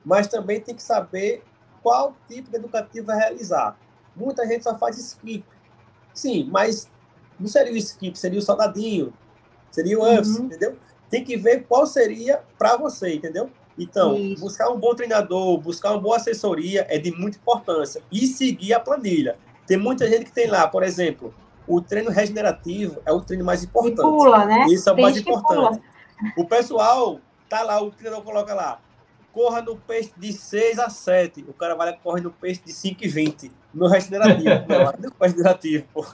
Mas 0.03 0.27
também 0.27 0.59
tem 0.59 0.75
que 0.75 0.83
saber 0.83 1.43
qual 1.81 2.15
tipo 2.27 2.49
de 2.49 2.57
educativo 2.57 3.07
vai 3.07 3.17
realizar. 3.17 3.77
Muita 4.15 4.45
gente 4.45 4.63
só 4.63 4.77
faz 4.77 4.97
skip. 4.97 5.45
Sim, 6.13 6.47
mas 6.51 6.89
Não 7.39 7.47
seria 7.47 7.73
o 7.73 7.77
skip, 7.77 8.17
seria 8.19 8.37
o 8.37 8.41
soldadinho, 8.41 9.11
seria 9.71 9.97
o 9.97 10.03
UFS, 10.03 10.37
uhum. 10.37 10.45
entendeu? 10.45 10.77
Tem 11.09 11.23
que 11.23 11.35
ver 11.35 11.65
qual 11.67 11.87
seria 11.87 12.43
para 12.57 12.77
você, 12.77 13.15
entendeu? 13.15 13.49
Então, 13.77 14.15
Isso. 14.15 14.41
buscar 14.41 14.69
um 14.69 14.79
bom 14.79 14.93
treinador, 14.93 15.57
buscar 15.57 15.91
uma 15.91 15.99
boa 15.99 16.17
assessoria 16.17 16.85
é 16.87 16.99
de 16.99 17.11
muita 17.11 17.37
importância. 17.37 18.03
E 18.11 18.27
seguir 18.27 18.73
a 18.73 18.79
planilha. 18.79 19.37
Tem 19.65 19.75
muita 19.75 20.07
gente 20.07 20.25
que 20.25 20.31
tem 20.31 20.47
lá, 20.47 20.67
por 20.67 20.83
exemplo, 20.83 21.33
o 21.67 21.81
treino 21.81 22.11
regenerativo 22.11 23.01
é 23.05 23.11
o 23.11 23.21
treino 23.21 23.45
mais 23.45 23.63
importante. 23.63 23.99
E 23.99 24.01
pula, 24.01 24.45
né? 24.45 24.65
Isso 24.69 24.89
é 24.89 24.93
o 24.93 25.01
mais 25.01 25.17
importante. 25.17 25.81
O 26.37 26.45
pessoal 26.45 27.19
tá 27.49 27.63
lá, 27.63 27.81
o 27.81 27.89
treinador 27.91 28.23
coloca 28.23 28.53
lá, 28.53 28.79
corra 29.33 29.61
no 29.61 29.75
peixe 29.75 30.11
de 30.17 30.33
6 30.33 30.79
a 30.79 30.89
7. 30.89 31.45
O 31.47 31.53
cara 31.53 31.75
vai 31.75 31.91
lá 31.91 31.97
corre 31.97 32.21
no 32.21 32.31
peixe 32.31 32.61
de 32.65 32.71
5 32.71 33.03
e 33.03 33.07
20. 33.07 33.51
No 33.73 33.87
regenerativo. 33.87 34.49
não, 34.67 35.09
no 35.09 35.15
regenerativo, 35.19 35.85
pô. 35.93 36.05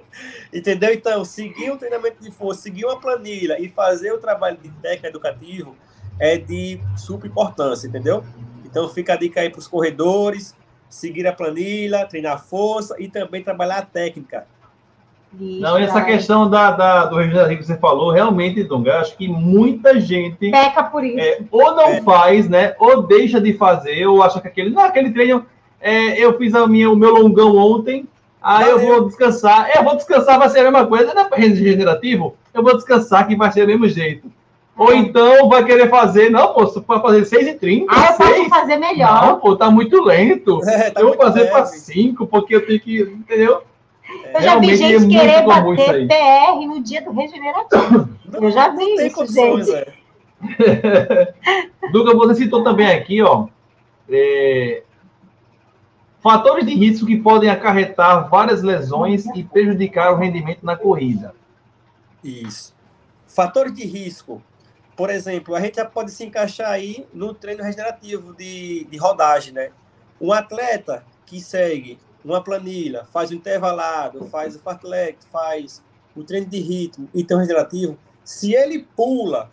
Entendeu? 0.52 0.92
Então, 0.92 1.24
seguir 1.24 1.70
o 1.70 1.76
treinamento 1.76 2.22
de 2.22 2.30
força, 2.30 2.62
seguir 2.62 2.84
uma 2.84 3.00
planilha 3.00 3.60
e 3.60 3.68
fazer 3.68 4.12
o 4.12 4.18
trabalho 4.18 4.56
de 4.56 4.70
técnica 4.70 5.08
educativo 5.08 5.76
é 6.18 6.38
de 6.38 6.80
super 6.96 7.26
importância, 7.28 7.86
entendeu? 7.86 8.24
Então, 8.64 8.88
fica 8.88 9.12
a 9.12 9.16
dica 9.16 9.40
aí 9.40 9.50
para 9.50 9.58
os 9.58 9.68
corredores, 9.68 10.54
seguir 10.88 11.26
a 11.26 11.32
planilha, 11.32 12.06
treinar 12.06 12.42
força 12.42 12.96
e 12.98 13.08
também 13.08 13.42
trabalhar 13.42 13.78
a 13.78 13.82
técnica. 13.82 14.46
Não, 15.32 15.76
essa 15.76 16.00
questão 16.02 16.48
da, 16.48 16.70
da, 16.70 17.04
do 17.06 17.16
regenerativo 17.16 17.60
que 17.60 17.66
você 17.66 17.76
falou, 17.76 18.10
realmente, 18.10 18.62
Dunga, 18.62 19.00
acho 19.00 19.16
que 19.16 19.28
muita 19.28 20.00
gente. 20.00 20.50
Peca 20.50 20.84
por 20.84 21.04
isso. 21.04 21.18
É, 21.18 21.40
ou 21.50 21.74
não 21.74 21.88
é. 21.88 22.00
faz, 22.00 22.48
né? 22.48 22.74
Ou 22.78 23.02
deixa 23.02 23.40
de 23.40 23.52
fazer, 23.52 24.06
ou 24.06 24.22
acha 24.22 24.40
que 24.40 24.48
aquele. 24.48 24.70
Não, 24.70 24.82
aquele 24.82 25.10
treino. 25.10 25.44
É, 25.80 26.18
eu 26.18 26.36
fiz 26.38 26.54
a 26.54 26.66
minha, 26.66 26.90
o 26.90 26.96
meu 26.96 27.12
longão 27.14 27.54
ontem, 27.56 28.08
aí 28.40 28.68
eu 28.68 28.78
vou 28.80 29.06
descansar. 29.06 29.70
Eu 29.74 29.84
vou 29.84 29.94
descansar, 29.94 30.38
vai 30.38 30.48
ser 30.48 30.60
a 30.60 30.64
mesma 30.64 30.86
coisa, 30.86 31.12
não 31.12 31.22
é 31.22 31.36
regenerativo? 31.36 32.34
Eu 32.54 32.62
vou 32.62 32.74
descansar 32.74 33.28
que 33.28 33.36
vai 33.36 33.52
ser 33.52 33.62
do 33.62 33.68
mesmo 33.68 33.88
jeito. 33.88 34.30
Ou 34.76 34.92
é. 34.92 34.96
então 34.96 35.48
vai 35.48 35.64
querer 35.64 35.88
fazer, 35.88 36.30
não, 36.30 36.52
pô, 36.52 36.66
você 36.66 36.80
pode 36.80 37.02
fazer 37.02 37.22
6h30. 37.22 37.86
Ah, 37.88 38.08
eu 38.10 38.16
posso 38.16 38.48
fazer 38.48 38.76
melhor. 38.76 39.26
Não, 39.26 39.40
pô, 39.40 39.56
tá 39.56 39.70
muito 39.70 40.02
lento. 40.02 40.60
É, 40.68 40.90
tá 40.90 41.00
eu 41.00 41.08
vou 41.08 41.16
fazer 41.16 41.50
para 41.50 41.66
5, 41.66 42.26
porque 42.26 42.56
eu 42.56 42.66
tenho 42.66 42.80
que. 42.80 43.00
Entendeu? 43.00 43.62
Eu 44.34 44.42
já 44.42 44.58
vi 44.58 44.76
gente 44.76 45.04
é 45.04 45.18
querer 45.18 45.46
bater 45.46 46.06
PR 46.06 46.66
no 46.66 46.82
dia 46.82 47.02
do 47.02 47.12
regenerativo. 47.12 48.08
Eu 48.32 48.50
já 48.50 48.68
vi 48.68 48.84
isso, 48.84 49.14
condições, 49.14 49.66
gente. 49.66 49.76
É. 49.78 51.34
Duga, 51.90 52.14
você 52.14 52.42
citou 52.42 52.62
também 52.62 52.86
aqui, 52.88 53.22
ó, 53.22 53.48
é, 54.08 54.82
fatores 56.20 56.66
de 56.66 56.74
risco 56.74 57.06
que 57.06 57.16
podem 57.16 57.48
acarretar 57.48 58.28
várias 58.28 58.62
lesões 58.62 59.26
e 59.34 59.42
prejudicar 59.42 60.12
o 60.12 60.16
rendimento 60.16 60.64
na 60.64 60.76
corrida. 60.76 61.34
Isso. 62.22 62.74
Fatores 63.26 63.72
de 63.74 63.86
risco. 63.86 64.42
Por 64.96 65.10
exemplo, 65.10 65.54
a 65.54 65.60
gente 65.60 65.76
já 65.76 65.84
pode 65.84 66.10
se 66.10 66.24
encaixar 66.24 66.70
aí 66.70 67.06
no 67.12 67.34
treino 67.34 67.62
regenerativo 67.62 68.34
de, 68.34 68.86
de 68.90 68.96
rodagem, 68.96 69.52
né? 69.52 69.70
Um 70.20 70.32
atleta 70.32 71.04
que 71.26 71.40
segue 71.40 71.98
uma 72.30 72.42
planilha, 72.42 73.04
faz 73.12 73.30
o 73.30 73.34
intervalado, 73.34 74.24
faz 74.26 74.56
o 74.56 74.58
fartlek, 74.58 75.18
faz 75.30 75.82
o 76.14 76.24
treino 76.24 76.46
de 76.46 76.58
ritmo 76.60 77.08
e 77.14 77.22
treino 77.22 77.42
regenerativo, 77.42 77.98
se 78.24 78.54
ele 78.54 78.86
pula 78.96 79.50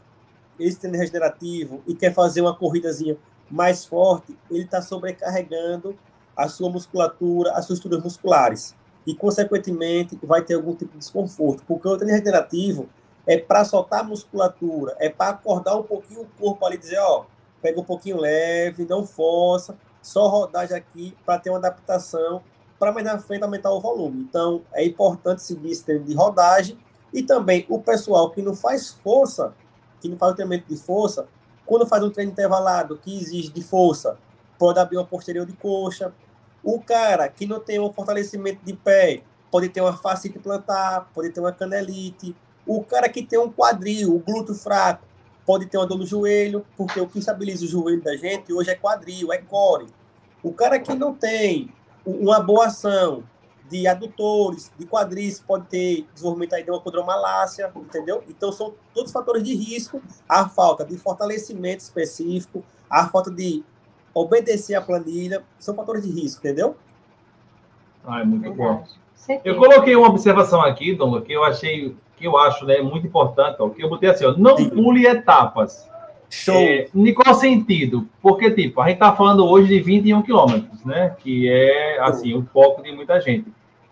esse 0.60 0.80
treino 0.80 0.98
regenerativo 0.98 1.84
e 1.86 1.94
quer 1.94 2.14
fazer 2.14 2.42
uma 2.42 2.56
corridazinha 2.56 3.18
mais 3.50 3.86
forte, 3.86 4.38
ele 4.50 4.64
está 4.64 4.82
sobrecarregando 4.82 5.98
a 6.36 6.48
sua 6.48 6.70
musculatura, 6.70 7.52
as 7.52 7.66
suas 7.66 7.78
estruturas 7.78 8.04
musculares. 8.04 8.76
E, 9.06 9.14
consequentemente, 9.14 10.18
vai 10.24 10.42
ter 10.42 10.56
algum 10.56 10.74
tipo 10.74 10.94
de 10.94 11.00
desconforto. 11.00 11.64
Porque 11.68 11.88
o 11.88 11.98
treino 11.98 12.14
regenerativo 12.14 12.90
é 13.28 13.38
para 13.38 13.64
soltar 13.66 14.00
a 14.00 14.04
musculatura, 14.04 14.96
é 14.98 15.10
para 15.10 15.32
acordar 15.32 15.76
um 15.76 15.84
pouquinho 15.84 16.22
o 16.22 16.28
corpo 16.40 16.66
ali, 16.66 16.78
dizer, 16.78 17.00
ó, 17.00 17.26
pega 17.62 17.80
um 17.80 17.84
pouquinho 17.84 18.18
leve, 18.18 18.86
não 18.86 19.06
força, 19.06 19.78
só 20.02 20.28
rodagem 20.28 20.76
aqui 20.76 21.16
para 21.26 21.38
ter 21.38 21.50
uma 21.50 21.60
adaptação 21.60 22.42
para 22.84 22.92
mais 22.92 23.06
na 23.06 23.18
frente 23.18 23.42
aumentar 23.44 23.72
o 23.72 23.80
volume. 23.80 24.20
Então, 24.30 24.62
é 24.74 24.86
importante 24.86 25.42
seguir 25.42 25.72
esse 25.72 25.86
treino 25.86 26.04
de 26.04 26.14
rodagem 26.14 26.78
e 27.14 27.24
também 27.24 27.66
o 27.70 27.80
pessoal 27.80 28.30
que 28.30 28.42
não 28.42 28.54
faz 28.54 28.90
força, 28.90 29.54
que 30.02 30.10
não 30.10 30.18
faz 30.18 30.34
o 30.34 30.36
treinamento 30.36 30.68
de 30.68 30.76
força, 30.76 31.26
quando 31.66 31.88
faz 31.88 32.04
um 32.04 32.10
treino 32.10 32.34
intervalado 32.34 32.98
que 32.98 33.18
exige 33.18 33.48
de 33.48 33.64
força, 33.64 34.18
pode 34.60 34.80
abrir 34.80 34.98
uma 34.98 35.06
posterior 35.06 35.46
de 35.46 35.54
coxa. 35.54 36.14
O 36.62 36.78
cara 36.78 37.30
que 37.30 37.46
não 37.46 37.62
tem 37.62 37.80
um 37.80 37.94
fortalecimento 37.94 38.60
de 38.66 38.74
pé, 38.74 39.24
pode 39.50 39.70
ter 39.70 39.80
uma 39.80 39.96
fascite 39.96 40.38
plantar, 40.38 41.10
pode 41.14 41.30
ter 41.30 41.40
uma 41.40 41.54
canelite. 41.54 42.36
O 42.68 42.84
cara 42.84 43.08
que 43.08 43.24
tem 43.24 43.40
um 43.40 43.50
quadril, 43.50 44.14
o 44.14 44.20
glúteo 44.20 44.56
fraco, 44.56 45.06
pode 45.46 45.68
ter 45.68 45.78
uma 45.78 45.88
dor 45.88 46.00
no 46.00 46.06
joelho, 46.06 46.66
porque 46.76 47.00
o 47.00 47.08
que 47.08 47.20
estabiliza 47.20 47.64
o 47.64 47.68
joelho 47.68 48.02
da 48.02 48.18
gente 48.18 48.52
hoje 48.52 48.72
é 48.72 48.76
quadril, 48.76 49.32
é 49.32 49.38
core. 49.38 49.88
O 50.44 50.52
cara 50.52 50.78
que 50.78 50.94
não 50.94 51.14
tem 51.14 51.72
uma 52.06 52.40
boa 52.40 52.68
ação 52.68 53.24
de 53.70 53.88
adutores, 53.88 54.72
de 54.78 54.86
quadris, 54.86 55.40
pode 55.40 55.66
ter 55.68 56.06
desenvolvimento 56.14 56.54
aí 56.54 56.64
de 56.64 56.70
uma 56.70 56.80
condromalácia, 56.80 57.72
entendeu? 57.76 58.24
Então, 58.28 58.52
são 58.52 58.74
todos 58.94 59.12
fatores 59.12 59.44
de 59.44 59.56
risco, 59.56 60.02
a 60.28 60.48
falta 60.48 60.86
de 60.86 60.98
fortalecimento 60.98 61.82
específico, 61.82 62.64
a 62.90 63.08
falta 63.08 63.32
de 63.32 63.64
obedecer 64.14 64.76
à 64.76 64.82
planilha, 64.82 65.44
são 65.58 65.74
fatores 65.74 66.04
de 66.04 66.12
risco, 66.12 66.46
entendeu? 66.46 66.76
Ah, 68.06 68.22
é 68.22 68.24
muito 68.24 68.54
bom. 68.54 68.86
Eu 69.44 69.58
coloquei 69.58 69.96
uma 69.96 70.10
observação 70.10 70.62
aqui, 70.62 70.94
Dom, 70.94 71.20
que 71.22 71.32
eu 71.32 71.44
achei, 71.44 71.96
que 72.18 72.28
eu 72.28 72.38
acho 72.38 72.66
né, 72.66 72.82
muito 72.82 73.08
importante, 73.08 73.58
ó, 73.60 73.70
que 73.70 73.84
eu 73.84 73.90
botei 73.90 74.10
assim, 74.10 74.26
ó, 74.26 74.36
não 74.38 74.56
pule 74.70 75.08
etapas. 75.08 75.90
Show. 76.36 76.56
É, 76.56 76.88
em 76.96 77.14
qual 77.14 77.36
sentido? 77.36 78.08
Porque, 78.20 78.50
tipo, 78.50 78.82
a 78.82 78.86
gente 78.86 78.96
está 78.96 79.16
falando 79.16 79.46
hoje 79.46 79.68
de 79.68 79.80
21 79.80 80.24
quilômetros, 80.24 80.84
né? 80.84 81.16
Que 81.20 81.48
é, 81.48 82.00
assim, 82.02 82.34
o 82.34 82.44
foco 82.52 82.82
de 82.82 82.92
muita 82.92 83.22
gente. 83.22 83.46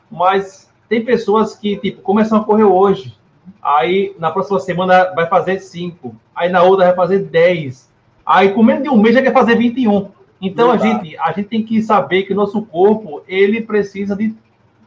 Mas 0.10 0.68
tem 0.90 1.06
pessoas 1.06 1.56
que, 1.56 1.78
tipo, 1.78 2.02
começam 2.02 2.40
a 2.40 2.44
correr 2.44 2.64
hoje, 2.64 3.16
aí 3.62 4.16
na 4.18 4.32
próxima 4.32 4.60
semana 4.60 5.14
vai 5.14 5.28
fazer 5.28 5.60
5, 5.60 6.16
aí 6.36 6.50
na 6.50 6.64
outra 6.64 6.88
vai 6.88 6.96
fazer 6.96 7.20
10, 7.20 7.88
aí 8.26 8.52
com 8.52 8.64
menos 8.64 8.82
de 8.82 8.90
um 8.90 8.98
mês 8.98 9.14
já 9.14 9.22
quer 9.22 9.34
fazer 9.34 9.56
21. 9.56 10.10
Então, 10.42 10.72
a 10.72 10.78
gente, 10.78 11.16
a 11.20 11.32
gente 11.34 11.48
tem 11.48 11.62
que 11.62 11.80
saber 11.84 12.24
que 12.24 12.34
o 12.34 12.36
nosso 12.36 12.64
corpo, 12.64 13.22
ele 13.28 13.62
precisa 13.62 14.16
de 14.16 14.36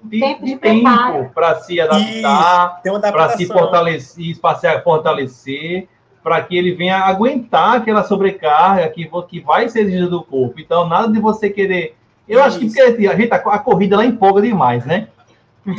de 0.03 0.21
tempo, 0.21 0.45
de 0.45 0.57
tempo 0.57 1.31
para 1.33 1.61
se 1.61 1.81
adaptar, 1.81 2.83
para 3.01 3.29
se 3.31 3.47
fortalecer, 3.47 4.39
para 4.39 4.59
se 4.59 4.81
fortalecer 4.83 5.89
para 6.25 6.41
que 6.41 6.57
ele 6.57 6.73
venha 6.73 7.01
aguentar 7.01 7.77
aquela 7.77 8.03
sobrecarga 8.03 8.89
que, 8.89 9.07
que 9.29 9.41
vai 9.41 9.69
ser 9.69 9.81
exigida 9.81 10.09
do 10.09 10.25
corpo. 10.25 10.59
Então, 10.59 10.89
nada 10.89 11.13
de 11.13 11.21
você 11.21 11.51
querer. 11.51 11.95
Eu 12.27 12.39
Isso. 12.39 12.49
acho 12.49 12.59
que 12.59 12.67
porque 12.67 13.07
a, 13.07 13.15
gente, 13.15 13.31
a, 13.31 13.37
a 13.37 13.59
corrida 13.59 13.95
ela 13.95 14.07
empolga 14.07 14.41
demais, 14.41 14.87
né? 14.87 15.09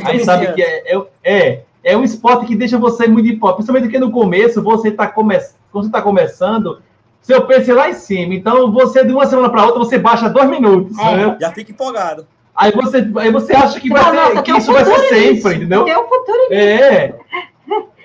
Aí 0.04 0.24
sabe 0.24 0.54
que 0.54 0.62
é, 0.62 0.96
é, 0.96 1.02
é, 1.24 1.62
é 1.84 1.98
um 1.98 2.04
esporte 2.04 2.46
que 2.46 2.56
deixa 2.56 2.78
você 2.78 3.08
muito 3.08 3.28
empolgado, 3.28 3.58
principalmente 3.58 3.86
porque 3.86 4.00
no 4.00 4.12
começo 4.12 4.62
você 4.62 4.90
está 4.90 5.08
come, 5.08 5.36
quando 5.72 5.86
você 5.86 5.90
está 5.90 6.02
começando, 6.02 6.80
seu 7.24 7.42
peso 7.48 7.72
é 7.72 7.74
lá 7.74 7.90
em 7.90 7.96
cima. 7.96 8.36
Então, 8.36 8.72
você 8.72 9.04
de 9.04 9.12
uma 9.12 9.25
semana 9.25 9.50
para 9.50 9.66
outra, 9.66 9.80
você 9.80 9.98
baixa 9.98 10.30
dois 10.30 10.48
minutos. 10.48 10.96
É. 11.00 11.16
Né? 11.18 11.38
Já 11.42 11.52
fica 11.52 11.72
empolgado. 11.72 12.28
Aí 12.56 12.72
você, 12.72 12.98
aí 13.18 13.32
você 13.32 13.54
acha 13.56 13.80
que, 13.80 13.90
vai 13.90 14.04
ser, 14.04 14.44
que 14.44 14.52
isso 14.52 14.72
vai 14.72 14.86
ser 14.86 15.00
sempre, 15.10 15.56
entendeu? 15.56 15.84
Tem 15.84 15.98
um 15.98 16.08
futuro 16.08 16.54
É. 16.54 17.16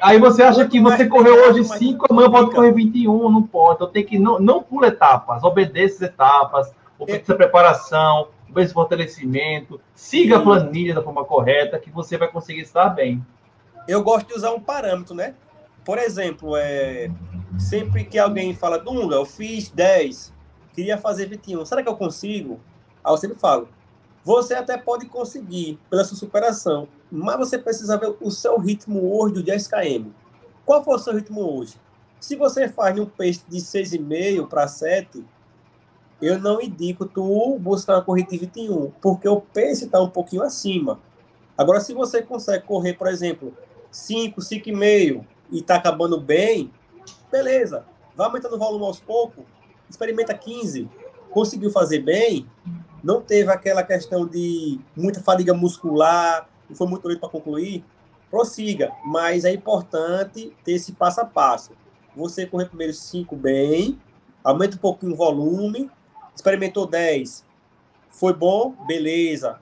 Aí 0.00 0.18
você 0.18 0.42
acha 0.42 0.66
que 0.66 0.80
você 0.80 1.06
correu 1.06 1.48
hoje 1.48 1.64
5, 1.64 2.06
amanhã 2.10 2.30
pode 2.30 2.50
correr 2.52 2.72
21, 2.72 3.30
não 3.30 3.42
pode. 3.42 3.76
Então 3.76 3.88
tem 3.88 4.04
que 4.04 4.18
não, 4.18 4.38
não 4.38 4.62
pula 4.62 4.88
etapas, 4.88 5.42
obedeça 5.44 6.04
as 6.04 6.10
etapas, 6.10 6.72
obedeça 6.98 7.32
a 7.32 7.36
preparação, 7.36 8.28
obedeça 8.48 8.72
o 8.72 8.74
fortalecimento, 8.74 9.80
siga 9.94 10.38
a 10.38 10.42
planilha 10.42 10.94
da 10.94 11.02
forma 11.02 11.24
correta, 11.24 11.78
que 11.78 11.90
você 11.90 12.16
vai 12.16 12.28
conseguir 12.28 12.62
estar 12.62 12.88
bem. 12.88 13.24
Eu 13.86 14.02
gosto 14.02 14.28
de 14.28 14.34
usar 14.34 14.52
um 14.52 14.60
parâmetro, 14.60 15.14
né? 15.14 15.34
Por 15.84 15.98
exemplo, 15.98 16.56
é, 16.56 17.10
sempre 17.58 18.04
que 18.04 18.18
alguém 18.18 18.54
fala, 18.54 18.78
Dunga, 18.78 19.16
eu 19.16 19.24
fiz 19.24 19.68
10, 19.70 20.32
queria 20.74 20.96
fazer 20.96 21.26
21, 21.26 21.64
será 21.64 21.82
que 21.82 21.88
eu 21.88 21.96
consigo? 21.96 22.60
Aí 23.04 23.12
eu 23.12 23.16
sempre 23.16 23.38
falo, 23.38 23.68
você 24.24 24.54
até 24.54 24.76
pode 24.76 25.06
conseguir 25.06 25.78
pela 25.88 26.04
sua 26.04 26.16
superação, 26.16 26.88
mas 27.10 27.38
você 27.38 27.58
precisa 27.58 27.96
ver 27.96 28.14
o 28.20 28.30
seu 28.30 28.58
ritmo 28.58 29.16
hoje 29.16 29.34
do 29.34 29.42
10 29.42 29.66
km. 29.66 30.10
Qual 30.64 30.84
foi 30.84 30.94
o 30.94 30.98
seu 30.98 31.14
ritmo 31.14 31.40
hoje? 31.40 31.76
Se 32.20 32.36
você 32.36 32.68
faz 32.68 32.98
um 32.98 33.06
pace 33.06 33.42
de 33.48 33.58
6,5 33.58 34.46
para 34.46 34.68
7, 34.68 35.24
eu 36.20 36.38
não 36.38 36.60
indico 36.60 37.06
tu 37.06 37.58
buscar 37.58 37.94
uma 37.94 38.04
corrida 38.04 38.30
de 38.30 38.38
21, 38.38 38.90
porque 39.00 39.26
o 39.26 39.40
pace 39.40 39.86
está 39.86 40.00
um 40.00 40.10
pouquinho 40.10 40.42
acima. 40.42 41.00
Agora, 41.56 41.80
se 41.80 41.94
você 41.94 42.22
consegue 42.22 42.66
correr, 42.66 42.94
por 42.94 43.06
exemplo, 43.06 43.54
5, 43.90 44.38
5,5 44.40 45.24
e 45.50 45.58
está 45.58 45.76
acabando 45.76 46.20
bem, 46.20 46.70
beleza. 47.32 47.86
Vai 48.14 48.26
aumentando 48.26 48.56
o 48.56 48.58
volume 48.58 48.84
aos 48.84 49.00
poucos, 49.00 49.44
experimenta 49.88 50.34
15. 50.34 50.88
Conseguiu 51.30 51.70
fazer 51.70 52.00
bem, 52.00 52.46
não 53.02 53.20
teve 53.20 53.50
aquela 53.50 53.82
questão 53.82 54.26
de 54.26 54.78
muita 54.96 55.20
fadiga 55.20 55.54
muscular, 55.54 56.48
não 56.68 56.76
foi 56.76 56.86
muito 56.86 57.06
lento 57.06 57.20
para 57.20 57.28
concluir, 57.28 57.84
prossiga. 58.30 58.92
Mas 59.04 59.44
é 59.44 59.52
importante 59.52 60.54
ter 60.64 60.72
esse 60.72 60.92
passo 60.92 61.20
a 61.20 61.24
passo. 61.24 61.72
Você 62.16 62.46
correr 62.46 62.66
primeiro 62.66 62.92
5 62.92 63.34
bem, 63.36 63.98
aumenta 64.42 64.76
um 64.76 64.80
pouquinho 64.80 65.12
o 65.12 65.16
volume, 65.16 65.90
experimentou 66.34 66.86
10, 66.86 67.44
foi 68.08 68.32
bom, 68.32 68.74
beleza. 68.86 69.58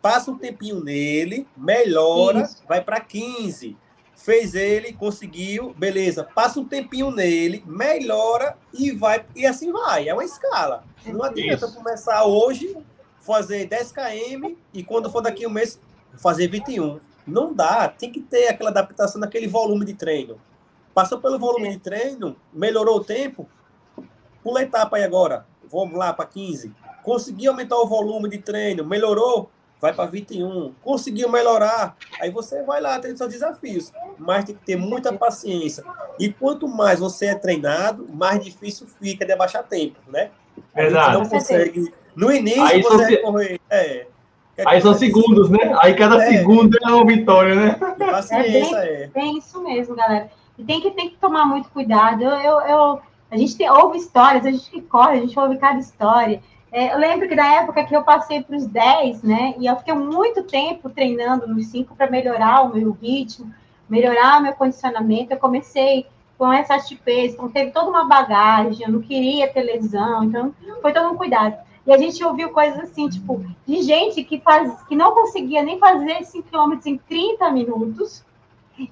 Passa 0.00 0.30
um 0.30 0.38
tempinho 0.38 0.82
nele, 0.82 1.46
melhora, 1.56 2.42
Isso. 2.42 2.62
vai 2.66 2.82
para 2.82 3.00
15 3.00 3.76
fez 4.22 4.54
ele, 4.54 4.92
conseguiu, 4.92 5.74
beleza. 5.76 6.24
Passa 6.24 6.60
um 6.60 6.64
tempinho 6.64 7.10
nele, 7.10 7.64
melhora 7.66 8.56
e 8.72 8.90
vai 8.90 9.24
e 9.34 9.46
assim 9.46 9.72
vai. 9.72 10.08
É 10.08 10.14
uma 10.14 10.24
escala. 10.24 10.84
Não 11.06 11.24
adianta 11.24 11.66
Isso. 11.66 11.74
começar 11.74 12.24
hoje 12.24 12.76
fazer 13.20 13.66
10 13.66 13.92
km 13.92 14.54
e 14.72 14.82
quando 14.82 15.10
for 15.10 15.22
daqui 15.22 15.46
um 15.46 15.50
mês 15.50 15.80
fazer 16.16 16.48
21. 16.48 17.00
Não 17.26 17.54
dá, 17.54 17.88
tem 17.88 18.10
que 18.10 18.20
ter 18.20 18.48
aquela 18.48 18.70
adaptação 18.70 19.20
naquele 19.20 19.46
volume 19.46 19.84
de 19.84 19.94
treino. 19.94 20.40
Passou 20.92 21.18
pelo 21.18 21.38
volume 21.38 21.70
de 21.70 21.78
treino, 21.78 22.36
melhorou 22.52 22.96
o 22.96 23.04
tempo, 23.04 23.48
pula 24.42 24.60
a 24.60 24.62
etapa 24.62 24.96
aí 24.96 25.04
agora. 25.04 25.46
Vamos 25.70 25.96
lá 25.96 26.12
para 26.12 26.26
15. 26.26 26.74
Conseguiu 27.02 27.52
aumentar 27.52 27.76
o 27.76 27.86
volume 27.86 28.28
de 28.28 28.38
treino, 28.38 28.84
melhorou, 28.84 29.50
vai 29.80 29.92
para 29.92 30.10
21, 30.10 30.74
conseguiu 30.82 31.30
melhorar, 31.30 31.96
aí 32.20 32.30
você 32.30 32.62
vai 32.62 32.80
lá 32.80 32.98
ter 32.98 33.16
seus 33.16 33.30
desafios, 33.30 33.92
mas 34.18 34.44
tem 34.44 34.54
que 34.54 34.64
ter 34.64 34.76
muita 34.76 35.12
paciência. 35.12 35.82
E 36.18 36.30
quanto 36.30 36.68
mais 36.68 37.00
você 37.00 37.26
é 37.26 37.34
treinado, 37.34 38.06
mais 38.12 38.44
difícil 38.44 38.86
fica 39.00 39.24
de 39.24 39.32
abaixar 39.32 39.62
tempo, 39.64 39.98
né? 40.08 40.30
Exato. 40.76 41.18
não 41.18 41.28
consegue. 41.28 41.92
No 42.14 42.30
início 42.30 42.62
aí 42.62 42.82
você 42.82 42.96
vai 42.96 43.16
correr. 43.18 43.60
É, 43.70 44.06
aí 44.66 44.80
são 44.82 44.94
segundos, 44.94 45.48
né? 45.48 45.74
Aí 45.80 45.94
cada 45.94 46.22
é. 46.22 46.28
segundo 46.28 46.76
é 46.82 46.90
uma 46.90 47.06
vitória, 47.06 47.54
né? 47.54 47.70
Paciência, 47.98 48.76
é. 48.76 49.06
Bem, 49.08 49.36
é. 49.36 49.38
isso 49.38 49.62
mesmo, 49.62 49.94
galera. 49.94 50.30
E 50.58 50.64
tem 50.64 50.80
que, 50.80 50.90
tem 50.90 51.08
que 51.08 51.16
tomar 51.16 51.46
muito 51.46 51.70
cuidado. 51.70 52.22
Eu, 52.22 52.30
eu, 52.32 52.60
eu 52.60 53.02
a 53.30 53.36
gente 53.36 53.56
tem, 53.56 53.70
ouve 53.70 53.98
histórias, 53.98 54.44
a 54.44 54.50
gente 54.50 54.68
que 54.68 54.82
corre, 54.82 55.18
a 55.18 55.20
gente 55.20 55.38
ouve 55.38 55.56
cada 55.56 55.78
história. 55.78 56.42
É, 56.72 56.94
eu 56.94 56.98
lembro 56.98 57.28
que 57.28 57.34
na 57.34 57.54
época 57.54 57.84
que 57.84 57.94
eu 57.94 58.04
passei 58.04 58.42
para 58.42 58.56
os 58.56 58.66
10, 58.66 59.22
né? 59.22 59.54
E 59.58 59.66
eu 59.66 59.76
fiquei 59.76 59.94
muito 59.94 60.44
tempo 60.44 60.88
treinando 60.88 61.46
nos 61.48 61.66
5 61.66 61.96
para 61.96 62.10
melhorar 62.10 62.62
o 62.62 62.72
meu 62.72 62.92
ritmo, 62.92 63.52
melhorar 63.88 64.38
o 64.38 64.42
meu 64.42 64.52
condicionamento. 64.52 65.32
Eu 65.32 65.38
comecei 65.38 66.06
com 66.38 66.52
essas 66.52 66.88
tipês, 66.88 67.34
então 67.34 67.50
teve 67.50 67.70
toda 67.70 67.90
uma 67.90 68.06
bagagem, 68.06 68.86
eu 68.86 68.92
não 68.92 69.02
queria 69.02 69.52
ter 69.52 69.62
lesão, 69.62 70.24
então 70.24 70.54
foi 70.80 70.90
todo 70.90 71.12
um 71.12 71.16
cuidado. 71.16 71.54
E 71.86 71.92
a 71.92 71.98
gente 71.98 72.24
ouviu 72.24 72.50
coisas 72.50 72.78
assim, 72.78 73.08
tipo, 73.08 73.44
de 73.66 73.82
gente 73.82 74.22
que, 74.22 74.40
faz, 74.40 74.82
que 74.84 74.96
não 74.96 75.12
conseguia 75.12 75.62
nem 75.62 75.78
fazer 75.78 76.24
5 76.24 76.48
km 76.48 76.78
em 76.86 76.96
30 76.96 77.50
minutos. 77.50 78.24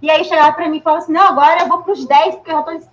E 0.03 0.11
aí 0.11 0.25
chegava 0.25 0.53
para 0.53 0.69
mim 0.69 0.79
e 0.79 0.83
falava 0.83 1.03
assim: 1.03 1.13
não, 1.13 1.29
agora 1.29 1.63
eu 1.63 1.69
vou 1.69 1.79
para 1.79 1.93
os 1.93 2.05
10, 2.05 2.35
porque 2.35 2.51
eu 2.51 2.55
já 2.55 2.61
estou 2.61 2.91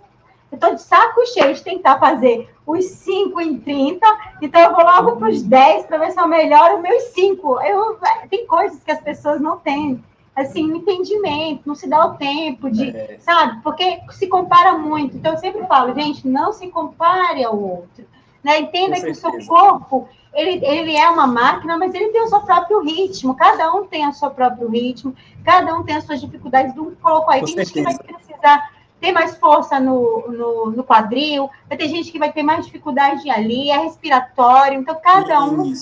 eu 0.56 0.70
estou 0.70 0.76
de 0.76 0.82
saco 0.82 1.26
cheio 1.28 1.54
de 1.54 1.62
tentar 1.62 2.00
fazer 2.00 2.50
os 2.66 2.86
5 2.86 3.40
em 3.42 3.60
30, 3.60 4.06
então 4.42 4.62
eu 4.62 4.74
vou 4.74 4.84
logo 4.84 5.18
para 5.18 5.30
os 5.30 5.44
10 5.44 5.86
para 5.86 5.98
ver 5.98 6.12
se 6.12 6.20
eu 6.20 6.28
melhoro 6.28 6.78
os 6.78 6.82
meus 6.82 7.04
5. 7.14 7.62
Eu, 7.62 8.00
tem 8.30 8.48
coisas 8.48 8.82
que 8.84 8.92
as 8.92 9.02
pessoas 9.02 9.40
não 9.40 9.58
têm, 9.58 10.04
assim, 10.36 10.72
um 10.72 10.78
entendimento, 10.78 11.64
não 11.66 11.76
se 11.76 11.88
dá 11.88 12.06
o 12.06 12.16
tempo 12.16 12.70
de, 12.72 12.90
é. 12.90 13.18
sabe? 13.20 13.62
Porque 13.62 14.00
se 14.12 14.28
compara 14.28 14.78
muito. 14.78 15.18
Então 15.18 15.34
eu 15.34 15.38
sempre 15.38 15.66
falo, 15.68 15.94
gente, 15.94 16.28
não 16.28 16.52
se 16.52 16.68
compare 16.70 17.44
ao 17.44 17.60
outro. 17.60 18.06
Né? 18.44 18.60
Entenda 18.60 19.00
que 19.02 19.10
o 19.10 19.16
seu 19.16 19.46
corpo, 19.46 20.08
ele, 20.34 20.64
ele 20.66 20.96
é 20.96 21.10
uma 21.10 21.28
máquina, 21.28 21.78
mas 21.78 21.94
ele 21.94 22.10
tem 22.10 22.22
o 22.22 22.28
seu 22.28 22.42
próprio 22.42 22.82
ritmo. 22.84 23.36
Cada 23.36 23.74
um 23.74 23.86
tem 23.86 24.08
o 24.08 24.14
seu 24.14 24.30
próprio 24.32 24.70
ritmo, 24.70 25.16
cada 25.44 25.76
um 25.76 25.84
tem 25.84 25.96
as 25.96 26.04
suas 26.04 26.22
dificuldades. 26.22 26.74
Do 26.74 26.96
colocou 27.02 27.32
aí, 27.32 27.44
tem 27.44 27.58
gente 27.58 27.74
que 27.74 27.82
vai 27.82 27.98
precisar 27.98 28.75
ter 29.00 29.12
mais 29.12 29.38
força 29.38 29.80
no, 29.80 30.26
no, 30.28 30.72
no, 30.72 30.84
quadril, 30.84 31.50
vai 31.68 31.78
ter 31.78 31.88
gente 31.88 32.12
que 32.12 32.20
vai 32.20 32.32
ter 32.32 32.44
mais 32.44 32.66
dificuldade 32.66 33.30
ali, 33.30 33.70
é 33.70 33.78
respiratório, 33.78 34.80
então 34.80 35.00
cada 35.02 35.44
um. 35.44 35.74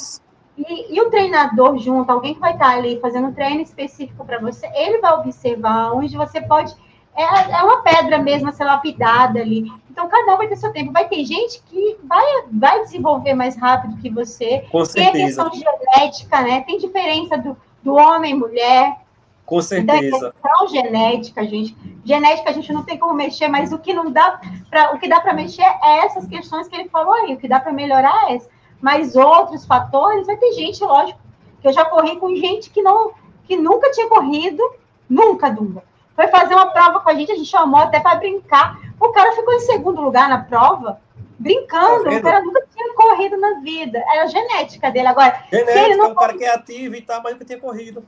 E, 0.57 0.95
e, 0.95 1.01
o 1.01 1.09
treinador 1.09 1.77
junto, 1.79 2.11
alguém 2.11 2.35
que 2.35 2.39
vai 2.39 2.53
estar 2.53 2.69
ali 2.69 2.99
fazendo 2.99 3.27
um 3.27 3.33
treino 3.33 3.61
específico 3.61 4.23
para 4.23 4.39
você, 4.39 4.67
ele 4.75 4.99
vai 4.99 5.13
observar 5.13 5.93
onde 5.93 6.15
você 6.15 6.41
pode. 6.41 6.75
É, 7.15 7.23
é 7.23 7.63
uma 7.63 7.81
pedra 7.81 8.17
mesmo 8.19 8.49
a 8.49 8.51
ser 8.51 8.65
lapidada 8.65 9.39
ali. 9.39 9.71
Então, 9.89 10.07
cada 10.09 10.33
um 10.33 10.37
vai 10.37 10.47
ter 10.47 10.55
seu 10.55 10.71
tempo. 10.71 10.91
Vai 10.91 11.07
ter 11.07 11.23
gente 11.25 11.61
que 11.67 11.97
vai, 12.03 12.23
vai 12.51 12.81
desenvolver 12.81 13.35
mais 13.35 13.55
rápido 13.55 13.97
que 13.97 14.09
você. 14.09 14.65
Com 14.71 14.83
certeza. 14.83 15.11
Tem 15.11 15.23
a 15.23 15.27
questão 15.27 15.51
genética, 15.53 16.41
né? 16.41 16.61
Tem 16.61 16.79
diferença 16.79 17.37
do, 17.37 17.55
do 17.83 17.93
homem, 17.93 18.33
mulher. 18.33 18.97
Com 19.45 19.61
certeza. 19.61 20.33
Então, 20.39 20.67
genética, 20.67 21.45
gente. 21.45 21.75
Genética 22.05 22.49
a 22.49 22.53
gente 22.53 22.71
não 22.73 22.83
tem 22.83 22.97
como 22.97 23.13
mexer, 23.13 23.47
mas 23.47 23.71
o 23.71 23.79
que 23.79 23.93
não 23.93 24.11
dá 24.11 24.39
para 24.69 24.93
o 24.93 24.99
que 24.99 25.07
dá 25.07 25.21
para 25.21 25.33
mexer 25.33 25.61
é 25.61 26.05
essas 26.05 26.27
questões 26.27 26.67
que 26.67 26.75
ele 26.75 26.89
falou 26.89 27.13
aí. 27.13 27.33
O 27.33 27.37
que 27.37 27.47
dá 27.47 27.59
para 27.59 27.71
melhorar 27.71 28.29
é 28.29 28.35
esse. 28.35 28.49
Mas 28.81 29.15
outros 29.15 29.65
fatores, 29.65 30.27
vai 30.27 30.35
ter 30.35 30.51
gente, 30.51 30.83
lógico, 30.83 31.19
que 31.61 31.67
eu 31.67 31.73
já 31.73 31.85
corri 31.85 32.17
com 32.17 32.35
gente 32.35 32.69
que 32.69 32.81
não 32.81 33.11
que 33.45 33.55
nunca 33.57 33.91
tinha 33.91 34.07
corrido, 34.07 34.61
nunca, 35.09 35.49
nunca. 35.49 35.83
Foi 36.15 36.27
fazer 36.27 36.53
uma 36.53 36.67
prova 36.67 36.99
com 36.99 37.09
a 37.09 37.13
gente, 37.13 37.31
a 37.31 37.35
gente 37.35 37.49
chamou 37.49 37.79
até 37.79 37.99
para 37.99 38.15
brincar. 38.15 38.79
O 38.99 39.09
cara 39.09 39.33
ficou 39.33 39.53
em 39.53 39.59
segundo 39.61 40.01
lugar 40.01 40.29
na 40.29 40.39
prova, 40.39 41.01
brincando. 41.39 42.03
Tá 42.03 42.11
o 42.11 42.21
cara 42.21 42.41
nunca 42.41 42.65
tinha 42.73 42.93
corrido 42.93 43.37
na 43.37 43.59
vida. 43.61 43.99
Era 43.99 44.23
a 44.23 44.27
genética 44.27 44.91
dele. 44.91 45.07
Agora, 45.07 45.43
genética, 45.51 45.79
ele 45.79 45.95
não... 45.95 46.11
o 46.11 46.15
cara 46.15 46.37
que 46.37 46.43
é 46.43 46.53
ativo 46.53 46.95
e 46.95 47.01
tal, 47.01 47.21
mas 47.21 47.33
nunca 47.33 47.45
tinha 47.45 47.59
corrido. 47.59 48.05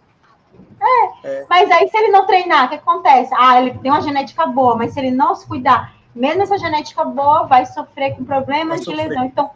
É. 0.81 1.27
é. 1.27 1.45
Mas 1.49 1.69
aí, 1.71 1.87
se 1.89 1.97
ele 1.97 2.09
não 2.09 2.25
treinar, 2.25 2.65
o 2.65 2.69
que 2.69 2.75
acontece? 2.75 3.33
Ah, 3.37 3.59
ele 3.61 3.77
tem 3.79 3.91
uma 3.91 4.01
genética 4.01 4.45
boa, 4.45 4.75
mas 4.75 4.93
se 4.93 4.99
ele 4.99 5.11
não 5.11 5.35
se 5.35 5.47
cuidar, 5.47 5.93
mesmo 6.13 6.43
essa 6.43 6.57
genética 6.57 7.03
boa, 7.03 7.43
vai 7.43 7.65
sofrer 7.65 8.15
com 8.15 8.23
problemas 8.23 8.81
de 8.81 8.93
lesão. 8.93 9.25
Então, 9.25 9.51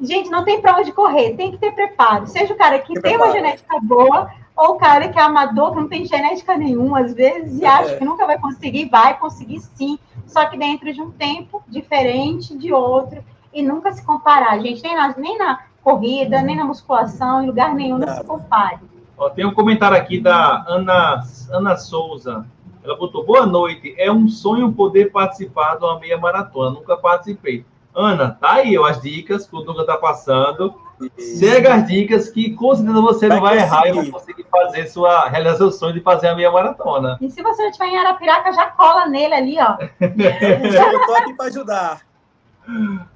gente, 0.00 0.30
não 0.30 0.44
tem 0.44 0.60
pra 0.60 0.76
onde 0.76 0.92
correr, 0.92 1.34
tem 1.34 1.50
que 1.50 1.58
ter 1.58 1.72
preparo. 1.72 2.26
Seja 2.26 2.52
o 2.52 2.56
cara 2.56 2.78
que 2.78 2.94
tem, 2.94 3.02
tem 3.02 3.16
uma 3.16 3.30
genética 3.30 3.78
boa, 3.80 4.30
ou 4.56 4.74
o 4.74 4.78
cara 4.78 5.08
que 5.08 5.18
é 5.18 5.22
amador, 5.22 5.72
que 5.72 5.80
não 5.80 5.88
tem 5.88 6.04
genética 6.04 6.56
nenhuma, 6.56 7.00
às 7.00 7.14
vezes, 7.14 7.60
e 7.60 7.64
é. 7.64 7.68
acha 7.68 7.96
que 7.96 8.04
nunca 8.04 8.26
vai 8.26 8.38
conseguir, 8.38 8.88
vai 8.88 9.18
conseguir 9.18 9.60
sim, 9.60 9.98
só 10.26 10.46
que 10.46 10.56
dentro 10.56 10.92
de 10.92 11.00
um 11.00 11.10
tempo 11.10 11.62
diferente 11.66 12.56
de 12.56 12.72
outro, 12.72 13.24
e 13.52 13.62
nunca 13.62 13.92
se 13.92 14.04
comparar, 14.04 14.58
gente, 14.58 14.82
nem 14.82 14.96
na, 14.96 15.14
nem 15.16 15.38
na 15.38 15.60
corrida, 15.82 16.42
nem 16.42 16.56
na 16.56 16.64
musculação, 16.64 17.42
em 17.42 17.46
lugar 17.46 17.74
nenhum, 17.74 17.98
não 17.98 18.14
se 18.14 18.24
compare. 18.24 18.78
Ó, 19.16 19.30
tem 19.30 19.46
um 19.46 19.54
comentário 19.54 19.96
aqui 19.96 20.20
da 20.20 20.64
Ana, 20.66 21.22
Ana 21.50 21.76
Souza. 21.76 22.46
Ela 22.82 22.96
botou: 22.96 23.24
Boa 23.24 23.46
noite. 23.46 23.94
É 23.96 24.10
um 24.10 24.28
sonho 24.28 24.72
poder 24.72 25.10
participar 25.10 25.76
de 25.76 25.84
uma 25.84 25.98
meia 25.98 26.18
maratona. 26.18 26.70
Nunca 26.70 26.96
participei. 26.96 27.64
Ana, 27.94 28.36
tá 28.40 28.54
aí 28.54 28.76
ó, 28.76 28.86
as 28.86 29.00
dicas 29.00 29.46
que 29.46 29.56
o 29.56 29.60
Dunga 29.60 29.86
tá 29.86 29.96
passando. 29.96 30.74
Segue 31.16 31.66
as 31.66 31.86
dicas 31.86 32.28
que 32.28 32.50
com 32.54 32.74
certeza 32.74 33.00
você 33.00 33.28
vai 33.28 33.36
não 33.36 33.42
vai 33.44 33.58
conseguir. 33.58 33.74
errar 33.74 33.88
e 33.88 33.92
vai 33.92 34.10
conseguir 34.10 34.46
fazer 34.50 34.86
sua, 34.86 35.28
realizar 35.28 35.56
seu 35.56 35.70
sonho 35.70 35.92
de 35.94 36.00
fazer 36.00 36.28
a 36.28 36.34
meia 36.34 36.50
maratona. 36.50 37.18
E 37.20 37.30
se 37.30 37.42
você 37.42 37.66
estiver 37.66 37.86
em 37.86 37.98
Arapiraca, 37.98 38.52
já 38.52 38.66
cola 38.66 39.06
nele 39.06 39.34
ali, 39.34 39.56
ó. 39.58 39.76
Eu 40.00 41.06
tô 41.06 41.14
aqui 41.14 41.34
para 41.34 41.46
ajudar. 41.46 42.13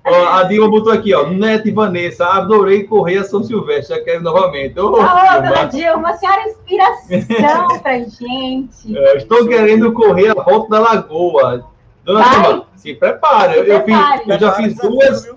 Ó, 0.04 0.28
a 0.28 0.42
Dilma 0.44 0.68
botou 0.68 0.92
aqui, 0.92 1.14
ó. 1.14 1.28
Neto 1.28 1.68
e 1.68 1.72
Vanessa, 1.72 2.26
adorei 2.26 2.84
correr 2.84 3.18
a 3.18 3.24
São 3.24 3.42
Silvestre. 3.42 3.96
Já 3.96 4.04
quero 4.04 4.22
novamente. 4.22 4.78
Ô, 4.78 4.88
oh, 4.88 4.92
dona 4.92 5.64
Dilma, 5.64 6.10
a 6.10 6.16
senhora 6.16 6.42
é 6.42 6.48
inspiração 6.48 7.80
pra 7.80 7.98
gente. 8.00 8.96
É, 8.96 9.16
estou 9.16 9.46
querendo 9.46 9.92
correr 9.92 10.30
a 10.30 10.42
volta 10.42 10.70
da 10.70 10.80
lagoa. 10.80 11.64
Dona 12.04 12.22
Vai. 12.22 12.42
Dilma, 12.42 12.66
se 12.76 12.94
prepare. 12.94 13.64
Se 13.64 13.70
eu, 13.70 13.84
fiz, 13.84 14.28
eu 14.28 14.38
já 14.38 14.52
fiz 14.52 14.76
duas. 14.76 15.30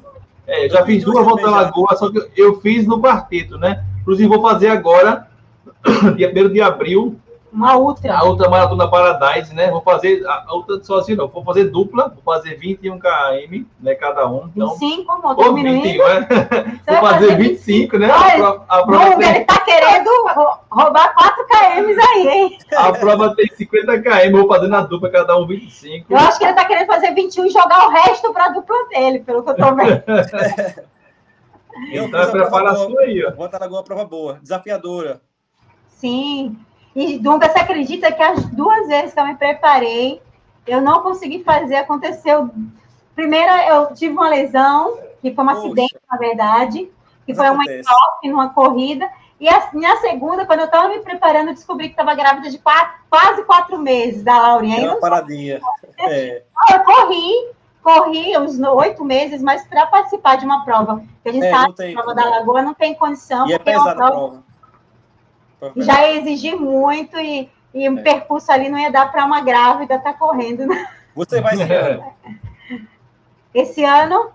É, 0.47 0.69
já 0.69 0.85
fiz 0.85 1.03
duas 1.03 1.23
voltas 1.23 1.45
da 1.45 1.51
lagoa, 1.51 1.95
só 1.95 2.11
que 2.11 2.29
eu 2.35 2.59
fiz 2.59 2.85
no 2.85 3.01
quarteto, 3.01 3.57
né? 3.57 3.85
Inclusive, 4.01 4.27
vou 4.27 4.41
fazer 4.41 4.67
agora, 4.67 5.27
dia 6.17 6.29
1 6.29 6.49
de 6.49 6.61
abril, 6.61 7.15
uma 7.51 7.75
outra. 7.75 8.15
A 8.15 8.23
outra 8.23 8.49
maratona 8.49 8.89
Paradise, 8.89 9.53
né? 9.53 9.69
Vou 9.69 9.81
fazer 9.81 10.25
a 10.25 10.53
outra 10.53 10.81
sozinho, 10.83 11.17
não. 11.17 11.27
Vou 11.27 11.43
fazer 11.43 11.65
dupla, 11.65 12.09
vou 12.09 12.33
fazer 12.33 12.55
21 12.55 12.97
km, 12.97 13.65
né? 13.79 13.95
Cada 13.95 14.27
um. 14.27 14.49
Então, 14.55 14.75
25, 14.77 15.21
ou 15.23 15.53
21, 15.53 16.07
é? 16.07 16.27
Vou 16.87 17.09
fazer 17.09 17.35
25, 17.37 17.97
25 17.97 17.97
né? 17.97 18.09
Olha, 18.09 18.23
a 18.23 18.37
prova, 18.37 18.65
a 18.69 18.85
prova 18.85 19.17
tem... 19.17 19.35
ele 19.35 19.45
tá 19.45 19.59
querendo 19.59 20.09
roubar 20.71 21.13
4 21.13 21.45
km 21.47 21.99
aí, 22.13 22.27
hein? 22.27 22.57
A 22.75 22.91
prova 22.93 23.35
tem 23.35 23.47
50 23.47 24.01
km, 24.01 24.31
vou 24.31 24.47
fazer 24.47 24.67
na 24.67 24.81
dupla, 24.81 25.09
cada 25.09 25.37
um 25.37 25.45
25. 25.45 26.11
Eu 26.11 26.17
acho 26.17 26.39
que 26.39 26.45
ele 26.45 26.53
tá 26.53 26.65
querendo 26.65 26.87
fazer 26.87 27.13
21 27.13 27.45
e 27.45 27.49
jogar 27.49 27.87
o 27.87 27.91
resto 27.91 28.31
pra 28.31 28.49
dupla 28.49 28.75
dele, 28.89 29.19
pelo 29.19 29.43
que 29.43 29.49
eu 29.49 29.55
tô 29.55 29.75
vendo. 29.75 30.03
então, 31.91 32.31
prepara 32.31 32.71
a 32.71 32.75
sua 32.75 33.01
aí, 33.01 33.25
ó. 33.25 33.31
Bota 33.31 33.59
na 33.59 33.83
prova 33.83 34.05
boa, 34.05 34.39
desafiadora. 34.41 35.21
Sim. 35.87 36.57
E 36.95 37.17
Dunga, 37.19 37.49
você 37.49 37.59
acredita 37.59 38.11
que 38.11 38.21
as 38.21 38.45
duas 38.47 38.87
vezes 38.87 39.13
que 39.13 39.19
eu 39.19 39.25
me 39.25 39.35
preparei, 39.35 40.21
eu 40.67 40.81
não 40.81 41.01
consegui 41.01 41.43
fazer, 41.43 41.75
aconteceu. 41.75 42.49
Primeiro, 43.15 43.51
eu 43.69 43.93
tive 43.93 44.13
uma 44.13 44.29
lesão, 44.29 44.97
que 45.21 45.33
foi 45.33 45.43
um 45.43 45.47
Poxa. 45.47 45.59
acidente, 45.59 45.97
na 46.11 46.17
verdade, 46.17 46.91
que 47.25 47.33
foi 47.33 47.49
uma 47.49 47.63
entope 47.63 48.29
numa 48.29 48.49
corrida, 48.49 49.09
E 49.41 49.49
a 49.49 49.69
minha 49.73 49.97
segunda, 49.97 50.45
quando 50.45 50.59
eu 50.59 50.65
estava 50.65 50.87
me 50.89 50.99
preparando, 50.99 51.47
eu 51.47 51.55
descobri 51.55 51.87
que 51.87 51.93
estava 51.93 52.13
grávida 52.13 52.47
de 52.47 52.59
quatro, 52.59 52.93
quase 53.09 53.43
quatro 53.43 53.79
meses 53.79 54.23
da 54.23 54.37
Laurinha. 54.37 54.91
Uma 54.91 54.99
paradinha. 54.99 55.59
É. 55.97 56.43
Eu 56.71 56.79
corri, 56.81 57.51
corri 57.81 58.37
uns 58.37 58.59
oito 58.59 59.03
meses, 59.03 59.41
mas 59.41 59.65
para 59.65 59.87
participar 59.87 60.35
de 60.35 60.45
uma 60.45 60.63
prova, 60.63 61.03
que 61.23 61.29
a 61.29 61.33
gente 61.33 61.45
é, 61.47 61.49
sabe 61.49 61.73
que 61.73 61.83
a 61.83 61.93
prova 61.93 62.13
da 62.13 62.29
Lagoa 62.29 62.61
não 62.61 62.75
tem 62.75 62.93
condição, 62.93 63.47
e 63.47 63.53
é 63.53 63.59
é 63.65 63.77
uma 63.79 63.95
prova, 63.95 64.11
prova. 64.11 64.43
Já 65.77 66.07
ia 66.07 66.19
exigir 66.19 66.55
muito 66.55 67.17
e, 67.19 67.49
e 67.73 67.89
o 67.89 67.99
é. 67.99 68.01
percurso 68.01 68.51
ali 68.51 68.69
não 68.69 68.77
ia 68.77 68.91
dar 68.91 69.11
para 69.11 69.25
uma 69.25 69.41
grávida 69.41 69.95
estar 69.95 70.13
tá 70.13 70.17
correndo. 70.17 70.65
Né? 70.65 70.87
Você 71.15 71.41
vai 71.41 71.53
esse 71.53 71.73
ano? 71.73 72.13
Esse 73.53 73.83
ano? 73.83 74.31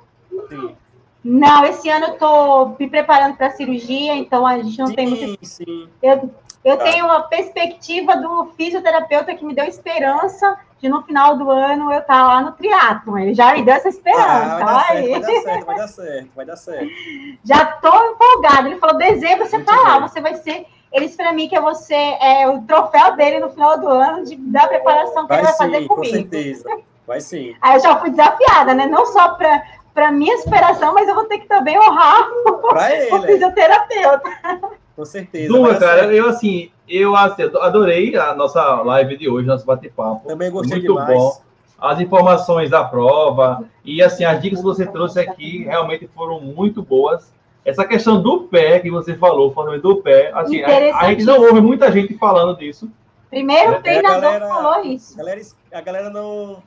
Sim. 0.50 0.76
Não, 1.24 1.64
esse 1.64 1.88
ano 1.88 2.06
eu 2.06 2.12
estou 2.12 2.76
me 2.78 2.88
preparando 2.88 3.34
para 3.34 3.48
a 3.48 3.50
cirurgia, 3.50 4.14
então 4.14 4.46
a 4.46 4.58
gente 4.58 4.78
não 4.78 4.86
sim, 4.86 4.94
tem 4.94 5.08
muito. 5.08 5.44
Sim. 5.44 5.88
Eu, 6.00 6.30
eu 6.62 6.76
tá. 6.76 6.84
tenho 6.84 7.04
uma 7.04 7.22
perspectiva 7.22 8.16
do 8.16 8.52
fisioterapeuta 8.56 9.34
que 9.34 9.44
me 9.44 9.52
deu 9.52 9.64
esperança 9.64 10.56
de 10.78 10.88
no 10.88 11.02
final 11.02 11.36
do 11.36 11.50
ano 11.50 11.92
eu 11.92 11.98
estar 11.98 12.14
tá 12.14 12.26
lá 12.26 12.42
no 12.42 12.52
triatlo. 12.52 13.18
Ele 13.18 13.34
já 13.34 13.54
me 13.54 13.64
deu 13.64 13.74
essa 13.74 13.88
esperança. 13.88 14.24
Ah, 14.24 14.64
vai, 14.64 15.08
dar 15.08 15.24
certo, 15.24 15.26
vai 15.26 15.26
dar 15.26 15.42
certo, 15.42 15.64
vai 15.64 15.76
dar 15.76 15.88
certo, 15.88 16.30
vai 16.36 16.46
dar 16.46 16.56
certo. 16.56 16.90
Já 17.44 17.62
estou 17.70 18.12
empolgada. 18.12 18.68
Ele 18.68 18.78
falou: 18.78 18.96
dezembro 18.96 19.46
você 19.46 19.56
está 19.56 19.80
lá, 19.80 19.98
você 19.98 20.20
vai 20.20 20.34
ser. 20.36 20.66
Ele 20.96 21.04
disse 21.04 21.16
para 21.18 21.30
mim 21.34 21.46
que 21.46 21.60
você 21.60 21.94
é 21.94 22.48
o 22.48 22.62
troféu 22.62 23.14
dele 23.16 23.38
no 23.38 23.50
final 23.50 23.78
do 23.78 23.86
ano 23.86 24.24
de, 24.24 24.34
da 24.34 24.66
preparação 24.66 25.24
que 25.24 25.28
vai 25.28 25.38
ele 25.38 25.44
vai 25.44 25.52
sim, 25.52 25.58
fazer 25.58 25.86
comigo. 25.86 25.94
Com 25.94 26.04
certeza. 26.04 26.68
Vai 27.06 27.20
sim. 27.20 27.54
Aí 27.60 27.76
eu 27.76 27.80
já 27.80 27.96
fui 27.98 28.08
desafiada, 28.08 28.74
né? 28.74 28.86
Não 28.86 29.04
só 29.04 29.34
para 29.34 29.62
para 29.92 30.12
minha 30.12 30.36
superação, 30.38 30.92
mas 30.92 31.08
eu 31.08 31.14
vou 31.14 31.24
ter 31.24 31.38
que 31.38 31.48
também 31.48 31.78
honrar 31.78 32.28
ele, 32.92 33.14
o 33.14 33.22
fisioterapeuta. 33.22 34.70
Com 34.94 35.04
certeza. 35.06 35.48
Duma, 35.48 35.74
cara, 35.74 36.12
eu 36.12 36.28
assim, 36.28 36.70
eu 36.86 37.16
adorei 37.16 38.14
a 38.14 38.34
nossa 38.34 38.62
live 38.82 39.16
de 39.16 39.26
hoje, 39.26 39.46
nosso 39.46 39.64
bate-papo. 39.64 40.28
Também 40.28 40.50
gostei 40.50 40.80
Muito 40.80 40.92
demais. 40.92 41.18
bom. 41.18 41.40
As 41.78 41.98
informações 41.98 42.70
da 42.70 42.84
prova 42.84 43.64
e 43.82 44.02
assim, 44.02 44.24
as 44.24 44.40
dicas 44.40 44.58
que 44.58 44.64
você 44.64 44.86
trouxe 44.86 45.18
aqui 45.18 45.64
realmente 45.64 46.08
foram 46.14 46.40
muito 46.40 46.82
boas. 46.82 47.34
Essa 47.66 47.84
questão 47.84 48.22
do 48.22 48.44
pé 48.44 48.78
que 48.78 48.90
você 48.90 49.16
falou, 49.16 49.52
falando 49.52 49.82
do 49.82 49.96
pé, 49.96 50.30
assim, 50.32 50.62
a, 50.62 51.00
a, 51.00 51.10
gente 51.10 51.24
não 51.24 51.40
ouve 51.40 51.60
muita 51.60 51.90
gente 51.90 52.16
falando 52.16 52.56
disso. 52.56 52.88
Primeiro 53.28 53.78
o 53.78 53.82
treinador 53.82 54.20
galera, 54.20 54.48
falou 54.48 54.84
isso. 54.84 55.14
A 55.14 55.16
galera, 55.18 55.40
a 55.72 55.80
galera 55.80 56.10
não. 56.10 56.62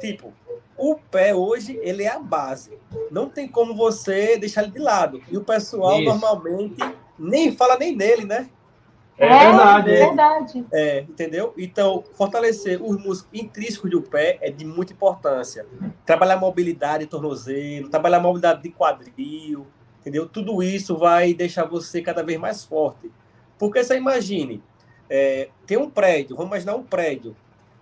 Tipo, 0.00 0.32
o 0.76 0.96
pé 0.96 1.32
hoje, 1.32 1.78
ele 1.80 2.02
é 2.02 2.08
a 2.08 2.18
base. 2.18 2.76
Não 3.08 3.28
tem 3.28 3.46
como 3.46 3.72
você 3.72 4.36
deixar 4.36 4.64
ele 4.64 4.72
de 4.72 4.80
lado. 4.80 5.22
E 5.30 5.36
o 5.36 5.44
pessoal 5.44 6.00
Isso. 6.00 6.10
normalmente 6.10 6.82
nem 7.16 7.52
fala 7.52 7.78
nem 7.78 7.94
nele, 7.94 8.24
né? 8.24 8.48
É, 9.16 9.26
é 9.26 9.38
verdade. 9.38 9.90
É 9.92 10.06
verdade. 10.06 10.66
É, 10.72 11.00
entendeu? 11.02 11.54
Então, 11.56 12.02
fortalecer 12.14 12.82
os 12.82 12.96
músculos 12.96 13.28
intrínsecos 13.32 13.92
do 13.92 14.02
pé 14.02 14.38
é 14.40 14.50
de 14.50 14.64
muita 14.64 14.92
importância. 14.92 15.64
Trabalhar 16.04 16.36
mobilidade 16.36 17.04
de 17.04 17.10
tornozelo, 17.10 17.88
trabalhar 17.88 18.18
mobilidade 18.18 18.60
de 18.60 18.70
quadril, 18.70 19.66
entendeu? 20.02 20.28
Tudo 20.28 20.62
isso 20.62 20.98
vai 20.98 21.32
deixar 21.32 21.64
você 21.64 22.02
cada 22.02 22.22
vez 22.22 22.38
mais 22.38 22.64
forte. 22.64 23.10
Porque 23.58 23.82
você 23.82 23.96
imagine, 23.96 24.62
é, 25.08 25.48
tem 25.66 25.78
um 25.78 25.88
prédio, 25.88 26.36
vamos 26.36 26.50
imaginar 26.50 26.74
um 26.74 26.82
prédio. 26.82 27.34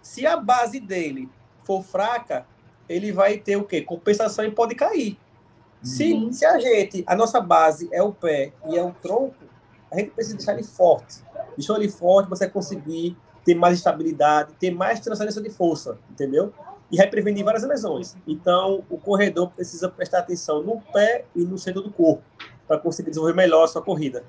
Se 0.02 0.26
a 0.26 0.36
base 0.36 0.78
dele 0.78 1.28
for 1.64 1.82
fraca, 1.82 2.46
ele 2.88 3.10
vai 3.10 3.38
ter 3.38 3.56
o 3.56 3.64
quê? 3.64 3.80
Compensação 3.80 4.44
e 4.44 4.50
pode 4.50 4.74
cair. 4.74 5.18
Se, 5.82 6.12
uhum. 6.12 6.30
se 6.30 6.44
a 6.44 6.58
gente, 6.58 7.02
a 7.06 7.16
nossa 7.16 7.40
base 7.40 7.88
é 7.90 8.02
o 8.02 8.12
pé 8.12 8.52
e 8.68 8.76
é 8.76 8.84
o 8.84 8.92
tronco, 8.92 9.44
a 9.90 9.98
gente 9.98 10.10
precisa 10.10 10.36
deixar 10.36 10.52
ele 10.52 10.62
forte. 10.62 11.22
Deixou 11.56 11.76
ele 11.76 11.88
forte, 11.88 12.28
você 12.28 12.44
vai 12.44 12.52
conseguir 12.52 13.16
ter 13.44 13.54
mais 13.54 13.78
estabilidade, 13.78 14.52
ter 14.58 14.70
mais 14.70 15.00
transferência 15.00 15.40
de 15.40 15.48
força, 15.48 15.98
entendeu? 16.10 16.52
E 16.90 16.96
vai 16.96 17.06
prevenir 17.06 17.44
várias 17.44 17.62
lesões. 17.62 18.16
Então, 18.26 18.82
o 18.90 18.98
corredor 18.98 19.50
precisa 19.50 19.88
prestar 19.88 20.20
atenção 20.20 20.62
no 20.62 20.80
pé 20.92 21.24
e 21.34 21.44
no 21.44 21.56
centro 21.56 21.82
do 21.82 21.90
corpo 21.90 22.22
para 22.66 22.78
conseguir 22.78 23.10
desenvolver 23.10 23.34
melhor 23.34 23.64
a 23.64 23.68
sua 23.68 23.82
corrida. 23.82 24.24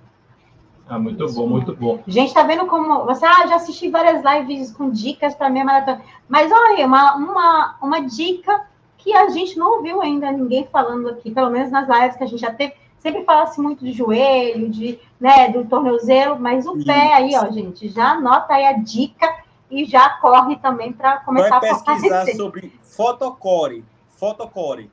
Ah, 0.87 0.99
muito 0.99 1.25
bom, 1.31 1.47
muito 1.47 1.75
bom. 1.75 2.03
Gente, 2.05 2.33
tá 2.33 2.43
vendo 2.43 2.65
como. 2.65 3.05
Você, 3.05 3.25
ah, 3.25 3.47
já 3.47 3.55
assisti 3.55 3.89
várias 3.89 4.21
lives 4.23 4.71
com 4.71 4.89
dicas 4.89 5.33
para 5.33 5.49
minha 5.49 5.63
maratona. 5.63 6.01
Mas 6.27 6.51
olha, 6.51 6.85
uma, 6.85 7.15
uma, 7.15 7.77
uma 7.81 7.99
dica 8.01 8.67
que 8.97 9.13
a 9.13 9.29
gente 9.29 9.57
não 9.57 9.77
ouviu 9.77 10.01
ainda 10.01 10.31
ninguém 10.31 10.67
falando 10.71 11.09
aqui, 11.09 11.31
pelo 11.31 11.49
menos 11.49 11.71
nas 11.71 11.87
lives 11.87 12.17
que 12.17 12.23
a 12.23 12.27
gente 12.27 12.41
já 12.41 12.53
teve. 12.53 12.73
Sempre 12.99 13.23
fala-se 13.23 13.59
muito 13.59 13.83
de 13.83 13.93
joelho, 13.93 14.69
de, 14.69 14.99
né, 15.19 15.49
do 15.49 15.65
tornozelo, 15.65 16.39
mas 16.39 16.67
o 16.67 16.77
Isso. 16.77 16.85
pé 16.85 17.13
aí, 17.13 17.31
ó, 17.35 17.49
gente, 17.49 17.87
já 17.89 18.11
anota 18.11 18.53
aí 18.53 18.65
a 18.65 18.73
dica 18.73 19.27
e 19.71 19.85
já 19.85 20.09
corre 20.09 20.57
também 20.57 20.91
para 20.91 21.17
começar 21.21 21.59
Vai 21.59 21.69
a 21.69 21.73
pesquisar 21.73 22.25
sobre 22.35 22.77
fotocore. 22.81 23.85
Fotocore. 24.17 24.91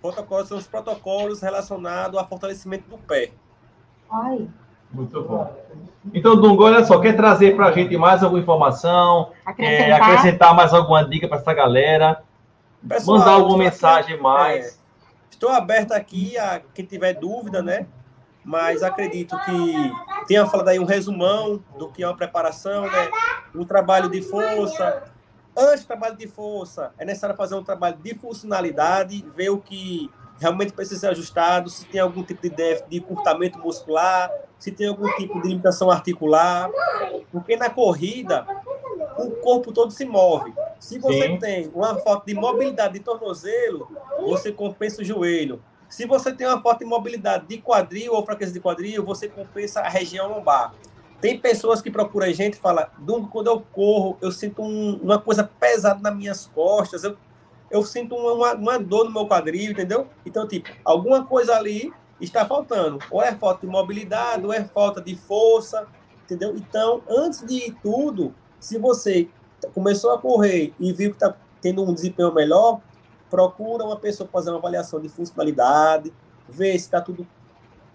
Fotocore 0.00 0.46
são 0.46 0.56
os 0.56 0.66
protocolos 0.66 1.42
relacionados 1.42 2.16
ao 2.16 2.26
fortalecimento 2.26 2.88
do 2.88 2.96
pé. 2.96 3.32
Ai. 4.10 4.48
Muito 4.90 5.22
bom. 5.22 5.54
Então, 6.14 6.40
Dungo, 6.40 6.64
olha 6.64 6.84
só, 6.84 6.98
quer 6.98 7.14
trazer 7.14 7.54
para 7.54 7.66
a 7.66 7.72
gente 7.72 7.94
mais 7.98 8.22
alguma 8.22 8.40
informação? 8.40 9.32
Acrescentar, 9.44 9.88
é, 9.88 9.92
acrescentar 9.92 10.54
mais 10.54 10.72
alguma 10.72 11.04
dica 11.04 11.28
para 11.28 11.38
essa 11.38 11.52
galera? 11.52 12.22
Pessoal, 12.86 13.18
mandar 13.18 13.32
alguma 13.32 13.58
mensagem 13.58 14.14
aqui, 14.14 14.22
mais? 14.22 14.66
É, 14.66 14.72
estou 15.30 15.50
aberto 15.50 15.92
aqui 15.92 16.38
a 16.38 16.62
quem 16.72 16.86
tiver 16.86 17.14
dúvida, 17.14 17.60
né? 17.60 17.86
Mas 18.42 18.82
acredito 18.82 19.38
que 19.44 19.92
tenha 20.26 20.46
falado 20.46 20.68
aí 20.68 20.78
um 20.78 20.86
resumão 20.86 21.62
do 21.76 21.88
que 21.88 22.02
é 22.02 22.06
uma 22.06 22.16
preparação, 22.16 22.82
né? 22.82 23.10
Um 23.54 23.64
trabalho 23.64 24.08
de 24.08 24.22
força. 24.22 25.04
Antes 25.56 25.80
do 25.84 25.86
trabalho 25.88 26.16
de 26.16 26.28
força, 26.28 26.92
é 26.98 27.04
necessário 27.04 27.36
fazer 27.36 27.54
um 27.56 27.64
trabalho 27.64 27.96
de 27.96 28.14
funcionalidade, 28.14 29.24
ver 29.34 29.50
o 29.50 29.58
que 29.58 30.08
realmente 30.38 30.72
precisa 30.72 31.00
ser 31.00 31.06
ajustado, 31.08 31.68
se 31.68 31.84
tem 31.86 32.00
algum 32.00 32.22
tipo 32.22 32.40
de 32.42 32.50
déficit 32.50 32.88
de 32.88 32.98
encurtamento 32.98 33.58
muscular, 33.58 34.30
se 34.58 34.70
tem 34.70 34.88
algum 34.88 35.08
tipo 35.16 35.40
de 35.42 35.48
limitação 35.48 35.90
articular, 35.90 36.70
porque 37.32 37.56
na 37.56 37.68
corrida 37.68 38.46
o 39.18 39.30
corpo 39.42 39.72
todo 39.72 39.90
se 39.90 40.04
move. 40.04 40.54
Se 40.78 40.98
você 40.98 41.22
Sim. 41.22 41.38
tem 41.38 41.70
uma 41.74 41.96
falta 41.96 42.26
de 42.26 42.34
mobilidade 42.34 42.94
de 42.94 43.00
tornozelo, 43.00 43.88
você 44.20 44.52
compensa 44.52 45.02
o 45.02 45.04
joelho. 45.04 45.60
Se 45.88 46.06
você 46.06 46.32
tem 46.32 46.46
uma 46.46 46.60
falta 46.60 46.80
de 46.80 46.84
mobilidade 46.84 47.46
de 47.46 47.58
quadril 47.58 48.12
ou 48.12 48.24
fraqueza 48.24 48.52
de 48.52 48.60
quadril, 48.60 49.04
você 49.04 49.28
compensa 49.28 49.80
a 49.80 49.88
região 49.88 50.28
lombar. 50.28 50.72
Tem 51.20 51.38
pessoas 51.38 51.82
que 51.82 51.90
procuram 51.90 52.26
a 52.26 52.32
gente 52.32 52.54
e 52.54 52.58
falam, 52.58 52.86
Dungo, 52.98 53.28
quando 53.28 53.48
eu 53.48 53.60
corro, 53.72 54.16
eu 54.20 54.30
sinto 54.30 54.62
um, 54.62 54.96
uma 55.02 55.18
coisa 55.18 55.42
pesada 55.42 56.00
nas 56.00 56.16
minhas 56.16 56.46
costas, 56.46 57.02
eu 57.04 57.16
eu 57.70 57.82
sinto 57.84 58.14
uma, 58.14 58.54
uma 58.54 58.78
dor 58.78 59.04
no 59.04 59.10
meu 59.10 59.26
quadril, 59.26 59.72
entendeu? 59.72 60.06
Então, 60.24 60.46
tipo, 60.46 60.70
alguma 60.84 61.24
coisa 61.24 61.54
ali 61.54 61.92
está 62.20 62.44
faltando. 62.46 62.98
Ou 63.10 63.22
é 63.22 63.34
falta 63.34 63.66
de 63.66 63.72
mobilidade, 63.72 64.44
ou 64.44 64.52
é 64.52 64.64
falta 64.64 65.00
de 65.00 65.14
força, 65.14 65.86
entendeu? 66.24 66.56
Então, 66.56 67.02
antes 67.08 67.44
de 67.44 67.74
tudo, 67.82 68.34
se 68.58 68.78
você 68.78 69.28
começou 69.74 70.12
a 70.12 70.18
correr 70.18 70.72
e 70.80 70.92
viu 70.92 71.10
que 71.10 71.16
está 71.16 71.34
tendo 71.60 71.82
um 71.82 71.92
desempenho 71.92 72.32
melhor, 72.32 72.80
procura 73.28 73.84
uma 73.84 73.96
pessoa 73.96 74.28
fazer 74.32 74.50
uma 74.50 74.58
avaliação 74.58 75.00
de 75.00 75.08
funcionalidade, 75.08 76.12
ver 76.48 76.72
se 76.72 76.86
está 76.86 77.00
tudo 77.00 77.26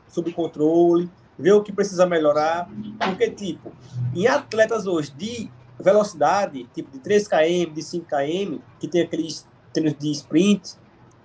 sob 0.08 0.32
controle, 0.32 1.10
ver 1.38 1.54
o 1.54 1.64
que 1.64 1.72
precisa 1.72 2.06
melhorar. 2.06 2.70
Porque, 3.00 3.30
tipo, 3.30 3.72
em 4.16 4.28
atletas 4.28 4.88
hoje 4.88 5.12
de 5.12 5.50
velocidade, 5.80 6.66
tipo 6.74 6.92
de 6.92 7.00
3 7.00 7.28
km, 7.28 7.74
de 7.74 7.82
5 7.82 8.06
km, 8.06 8.60
que 8.80 8.88
tem 8.88 9.02
aqueles 9.02 9.48
treinos 9.74 9.98
de 9.98 10.12
sprint, 10.12 10.76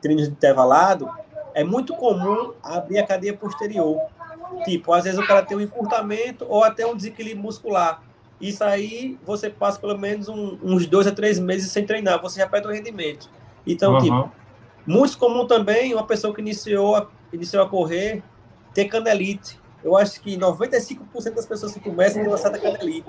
treinos 0.01 0.25
de 0.25 0.33
intervalado, 0.33 1.09
é 1.55 1.62
muito 1.62 1.94
comum 1.94 2.53
abrir 2.62 2.99
a 2.99 3.07
cadeia 3.07 3.37
posterior. 3.37 4.01
Tipo, 4.64 4.92
às 4.92 5.05
vezes 5.05 5.18
o 5.18 5.27
cara 5.27 5.42
tem 5.42 5.57
um 5.57 5.61
encurtamento 5.61 6.47
ou 6.49 6.64
até 6.64 6.87
um 6.87 6.97
desequilíbrio 6.97 7.42
muscular. 7.42 8.03
Isso 8.40 8.62
aí 8.62 9.18
você 9.25 9.51
passa 9.51 9.79
pelo 9.79 9.99
menos 9.99 10.29
um, 10.29 10.59
uns 10.62 10.87
dois 10.87 11.07
a 11.07 11.12
três 11.12 11.38
meses 11.38 11.71
sem 11.71 11.85
treinar, 11.85 12.21
você 12.21 12.40
já 12.40 12.49
perde 12.49 12.68
o 12.68 12.71
rendimento. 12.71 13.29
Então, 13.66 13.94
uhum. 13.94 14.01
tipo, 14.01 14.33
muito 14.87 15.18
comum 15.18 15.47
também 15.47 15.92
uma 15.92 16.07
pessoa 16.07 16.35
que 16.35 16.40
iniciou 16.40 16.97
a, 16.97 17.09
iniciou 17.33 17.62
a 17.62 17.68
correr 17.68 18.23
ter 18.73 18.87
canelite. 18.87 19.61
Eu 19.88 19.96
acho 19.96 20.20
que 20.20 20.37
95% 20.37 21.35
das 21.35 21.46
pessoas 21.46 21.72
que 21.72 21.81
começam 21.81 22.20
têm 22.20 22.29
uma 22.29 22.37
certa 22.37 22.59
canelite. 22.59 23.09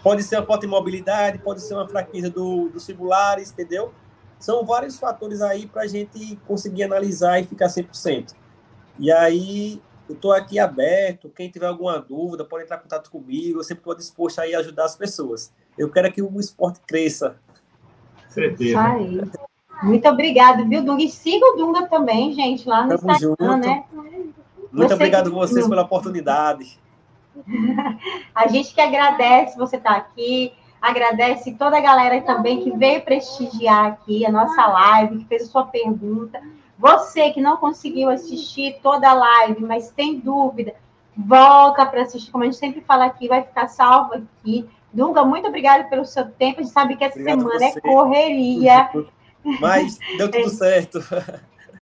Pode 0.00 0.22
ser 0.22 0.36
uma 0.36 0.46
falta 0.46 0.64
de 0.64 0.70
mobilidade, 0.70 1.38
pode 1.38 1.60
ser 1.60 1.74
uma 1.74 1.88
fraqueza 1.88 2.30
do, 2.30 2.68
dos 2.68 2.84
cibulares, 2.84 3.50
entendeu? 3.50 3.92
São 4.38 4.64
vários 4.64 4.96
fatores 4.96 5.42
aí 5.42 5.66
para 5.66 5.82
a 5.82 5.86
gente 5.88 6.38
conseguir 6.46 6.84
analisar 6.84 7.40
e 7.40 7.44
ficar 7.44 7.66
100%. 7.66 8.32
E 8.98 9.10
aí, 9.10 9.82
eu 10.08 10.14
estou 10.14 10.32
aqui 10.32 10.58
aberto. 10.58 11.28
Quem 11.30 11.50
tiver 11.50 11.66
alguma 11.66 11.98
dúvida, 11.98 12.44
pode 12.44 12.62
entrar 12.62 12.76
em 12.76 12.82
contato 12.82 13.10
comigo. 13.10 13.58
Eu 13.58 13.64
sempre 13.64 13.80
estou 13.80 13.96
disposto 13.96 14.38
a 14.38 14.42
ajudar 14.42 14.84
as 14.84 14.94
pessoas. 14.94 15.52
Eu 15.76 15.90
quero 15.90 16.12
que 16.12 16.22
o 16.22 16.38
esporte 16.38 16.78
cresça. 16.86 17.36
Certeza. 18.28 18.80
Aí. 18.80 19.20
Muito 19.82 20.08
obrigado, 20.08 20.68
viu, 20.68 20.84
Dunga? 20.84 21.02
E 21.02 21.10
siga 21.10 21.44
o 21.44 21.56
Dunga 21.56 21.88
também, 21.88 22.32
gente, 22.32 22.68
lá 22.68 22.86
no 22.86 22.96
Tamo 22.96 23.10
Instagram, 23.10 23.36
junto. 23.40 23.66
né? 23.66 23.84
Muito 24.74 24.88
você 24.88 24.94
obrigado 24.94 25.28
a 25.28 25.30
vocês 25.30 25.68
pela 25.68 25.82
oportunidade. 25.82 26.78
a 28.34 28.48
gente 28.48 28.74
que 28.74 28.80
agradece 28.80 29.56
você 29.56 29.76
estar 29.76 29.96
aqui, 29.96 30.52
agradece 30.82 31.54
toda 31.54 31.78
a 31.78 31.80
galera 31.80 32.20
também 32.22 32.62
que 32.62 32.76
veio 32.76 33.02
prestigiar 33.02 33.86
aqui 33.86 34.26
a 34.26 34.30
nossa 34.30 34.66
live, 34.66 35.18
que 35.18 35.24
fez 35.26 35.42
a 35.44 35.46
sua 35.46 35.64
pergunta. 35.64 36.40
Você 36.78 37.30
que 37.30 37.40
não 37.40 37.56
conseguiu 37.56 38.10
assistir 38.10 38.78
toda 38.82 39.08
a 39.08 39.14
live, 39.14 39.62
mas 39.62 39.90
tem 39.90 40.18
dúvida, 40.18 40.74
volta 41.16 41.86
para 41.86 42.02
assistir, 42.02 42.30
como 42.30 42.42
a 42.42 42.46
gente 42.46 42.58
sempre 42.58 42.80
fala 42.80 43.04
aqui, 43.06 43.28
vai 43.28 43.42
ficar 43.42 43.68
salvo 43.68 44.14
aqui. 44.14 44.68
Dunga, 44.92 45.24
muito 45.24 45.48
obrigada 45.48 45.84
pelo 45.84 46.04
seu 46.04 46.26
tempo. 46.30 46.60
A 46.60 46.62
gente 46.62 46.72
sabe 46.72 46.96
que 46.96 47.04
essa 47.04 47.18
Obrigado 47.18 47.40
semana 47.40 47.64
é 47.64 47.80
correria. 47.80 48.90
Mas 49.60 49.98
deu 50.16 50.30
tudo 50.30 50.46
é. 50.46 50.48
certo. 50.48 51.00